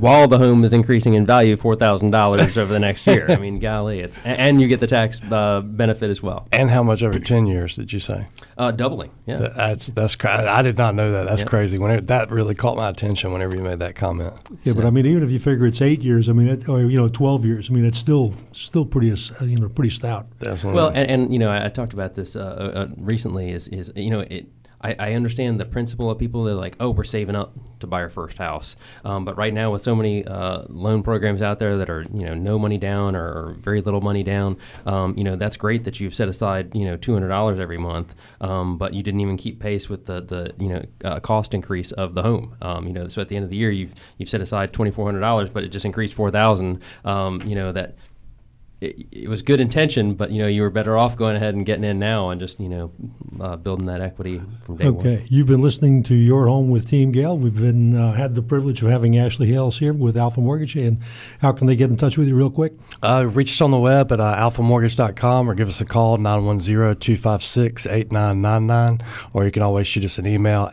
While 0.00 0.28
the 0.28 0.38
home 0.38 0.64
is 0.64 0.72
increasing 0.72 1.14
in 1.14 1.26
value 1.26 1.56
four 1.56 1.76
thousand 1.76 2.10
dollars 2.10 2.56
over 2.58 2.72
the 2.72 2.78
next 2.78 3.06
year. 3.06 3.26
I 3.28 3.36
mean, 3.36 3.58
golly, 3.58 4.00
it's 4.00 4.18
and 4.24 4.60
you 4.60 4.68
get 4.68 4.80
the 4.80 4.86
tax 4.86 5.20
uh, 5.30 5.60
benefit 5.60 6.10
as 6.10 6.22
well, 6.22 6.46
And 6.52 6.70
how 6.70 6.82
much 6.82 7.02
over 7.02 7.18
10 7.18 7.46
years 7.46 7.76
did 7.76 7.92
you 7.92 7.98
say? 7.98 8.26
uh, 8.58 8.70
doubling. 8.70 9.10
Yeah. 9.26 9.36
That- 9.36 9.56
That's 9.56 9.90
that's 9.90 10.16
cra- 10.16 10.50
I 10.50 10.62
did 10.62 10.78
not 10.78 10.94
know 10.94 11.12
that. 11.12 11.26
That's 11.26 11.40
Yep. 11.42 11.48
crazy. 11.48 11.78
When 11.78 11.90
it, 11.90 12.06
that 12.06 12.30
really 12.30 12.54
caught 12.54 12.76
my 12.76 12.88
attention 12.88 13.32
whenever 13.32 13.54
you 13.56 13.62
made 13.62 13.78
that 13.80 13.94
comment. 13.94 14.32
Yeah, 14.64 14.72
but 14.72 14.84
I 14.86 14.90
mean, 14.90 15.04
even 15.06 15.22
if 15.22 15.30
you 15.30 15.38
figure 15.38 15.66
it's 15.66 15.82
eight 15.82 16.00
years, 16.02 16.28
I 16.28 16.32
mean, 16.32 16.48
it, 16.48 16.68
or 16.68 16.80
you 16.82 16.96
know, 16.96 17.08
twelve 17.08 17.44
years, 17.44 17.68
I 17.70 17.74
mean, 17.74 17.84
it's 17.84 17.98
still 17.98 18.32
still 18.52 18.86
pretty, 18.86 19.10
uh, 19.12 19.44
you 19.44 19.58
know, 19.58 19.68
pretty 19.68 19.90
stout. 19.90 20.26
Definitely. 20.40 20.74
Well, 20.76 20.88
and, 20.88 21.10
and 21.10 21.32
you 21.32 21.38
know, 21.38 21.50
I, 21.50 21.66
I 21.66 21.68
talked 21.68 21.92
about 21.92 22.14
this 22.14 22.34
uh, 22.36 22.40
uh, 22.40 22.86
recently. 22.98 23.50
Is 23.50 23.68
is 23.68 23.90
you 23.98 24.10
know, 24.10 24.20
it. 24.20 24.46
I, 24.82 25.14
understand 25.14 25.58
the 25.58 25.64
principle 25.64 26.10
of 26.10 26.18
people 26.18 26.44
that 26.44 26.52
are 26.52 26.54
like, 26.54 26.76
oh, 26.78 26.90
we're 26.90 27.02
saving 27.02 27.34
up 27.34 27.56
to 27.80 27.86
buy 27.86 28.02
our 28.02 28.08
first 28.08 28.38
house. 28.38 28.76
Um, 29.04 29.24
but 29.24 29.36
right 29.36 29.52
now, 29.52 29.72
with 29.72 29.82
so 29.82 29.94
many 29.94 30.24
uh, 30.24 30.64
loan 30.68 31.02
programs 31.02 31.42
out 31.42 31.58
there 31.58 31.78
that 31.78 31.90
are 31.90 32.02
you 32.02 32.24
know 32.24 32.34
no 32.34 32.58
money 32.58 32.78
down 32.78 33.16
or, 33.16 33.26
or 33.26 33.56
very 33.58 33.80
little 33.80 34.00
money 34.00 34.22
down, 34.22 34.58
um, 34.86 35.16
you 35.16 35.24
know 35.24 35.36
that's 35.36 35.56
great 35.56 35.84
that 35.84 36.00
you've 36.00 36.14
set 36.14 36.28
aside 36.28 36.74
you 36.74 36.84
know 36.84 36.96
two 36.96 37.12
hundred 37.12 37.28
dollars 37.28 37.58
every 37.58 37.78
month, 37.78 38.14
um, 38.40 38.78
but 38.78 38.94
you 38.94 39.02
didn't 39.02 39.20
even 39.20 39.36
keep 39.36 39.60
pace 39.60 39.88
with 39.88 40.06
the 40.06 40.20
the 40.20 40.54
you 40.58 40.68
know 40.68 40.82
uh, 41.04 41.20
cost 41.20 41.54
increase 41.54 41.92
of 41.92 42.14
the 42.14 42.22
home. 42.22 42.56
Um, 42.62 42.86
you 42.86 42.92
know, 42.92 43.08
so 43.08 43.20
at 43.20 43.28
the 43.28 43.36
end 43.36 43.44
of 43.44 43.50
the 43.50 43.56
year, 43.56 43.70
you've 43.70 43.94
you've 44.18 44.28
set 44.28 44.40
aside 44.40 44.72
twenty 44.72 44.90
four 44.90 45.06
hundred 45.06 45.20
dollars, 45.20 45.50
but 45.50 45.64
it 45.64 45.68
just 45.68 45.84
increased 45.84 46.14
four 46.14 46.30
thousand. 46.30 46.82
Um, 47.04 47.42
you 47.42 47.54
know 47.54 47.72
that 47.72 47.96
it, 48.80 49.06
it 49.10 49.28
was 49.28 49.42
good 49.42 49.60
intention, 49.60 50.14
but 50.14 50.30
you 50.30 50.40
know 50.42 50.48
you 50.48 50.62
were 50.62 50.70
better 50.70 50.96
off 50.98 51.16
going 51.16 51.36
ahead 51.36 51.54
and 51.54 51.64
getting 51.64 51.84
in 51.84 51.98
now 51.98 52.28
and 52.30 52.40
just 52.40 52.60
you 52.60 52.68
know 52.68 52.92
uh, 53.40 53.56
building 53.56 53.86
that 53.86 54.02
equity 54.02 54.42
from 54.62 54.76
day 54.76 54.90
one. 54.90 55.06
Okay, 55.06 55.24
you've 55.30 55.46
been 55.46 55.62
listening 55.62 56.02
to 56.04 56.14
Your 56.14 56.46
Home 56.46 56.68
with 56.68 56.86
Team 56.88 57.10
Gale. 57.10 57.38
We've 57.38 57.54
been 57.54 57.96
uh, 57.96 58.12
had 58.12 58.34
the 58.34 58.42
privilege 58.42 58.82
of 58.82 58.90
having 58.90 59.16
Ashley 59.16 59.46
Hales 59.46 59.78
here 59.78 59.94
with 59.94 60.16
Alpha 60.16 60.40
Mortgage. 60.40 60.76
And 60.76 60.98
how 61.40 61.52
can 61.52 61.66
they 61.66 61.76
get 61.76 61.88
in 61.90 61.96
touch 61.96 62.18
with 62.18 62.28
you, 62.28 62.36
real 62.36 62.50
quick? 62.50 62.74
Uh, 63.02 63.26
reach 63.32 63.52
us 63.52 63.62
on 63.62 63.70
the 63.70 63.78
web 63.78 64.12
at 64.12 64.20
uh, 64.20 64.36
alphamortgage.com 64.36 65.48
or 65.48 65.54
give 65.54 65.68
us 65.68 65.80
a 65.80 65.86
call 65.86 66.18
910-256-8999 66.18 69.02
or 69.32 69.44
you 69.44 69.50
can 69.50 69.62
always 69.62 69.86
shoot 69.86 70.04
us 70.04 70.18
an 70.18 70.26
email 70.26 70.70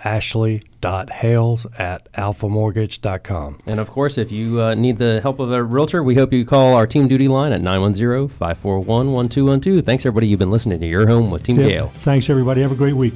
ashley.hales 0.84 1.66
at 1.78 2.12
alphamortgage.com. 2.14 3.60
And 3.66 3.80
of 3.80 3.90
course, 3.90 4.18
if 4.18 4.32
you 4.32 4.62
uh, 4.62 4.74
need 4.76 4.98
the 4.98 5.22
help 5.22 5.40
of 5.40 5.52
a 5.52 5.64
realtor, 5.64 6.04
we 6.04 6.16
hope 6.16 6.34
you 6.34 6.46
call 6.46 6.76
our 6.76 6.86
team 6.88 7.08
duty 7.08 7.28
line 7.28 7.52
at 7.54 7.62
910-541-1212. 7.62 9.86
Thanks 9.86 10.06
everybody. 10.06 10.28
You've 10.28 10.40
been 10.40 10.52
listening 10.52 10.80
to 10.80 10.88
Your 10.88 11.08
Home 11.08 11.32
with 11.32 11.44
Team 11.44 11.60
Yeah. 11.60 11.68
Gale. 11.70 11.88
Thanks, 11.88 12.30
everybody. 12.30 12.62
Have 12.62 12.72
a 12.72 12.76
great 12.76 12.96
week. 12.96 13.14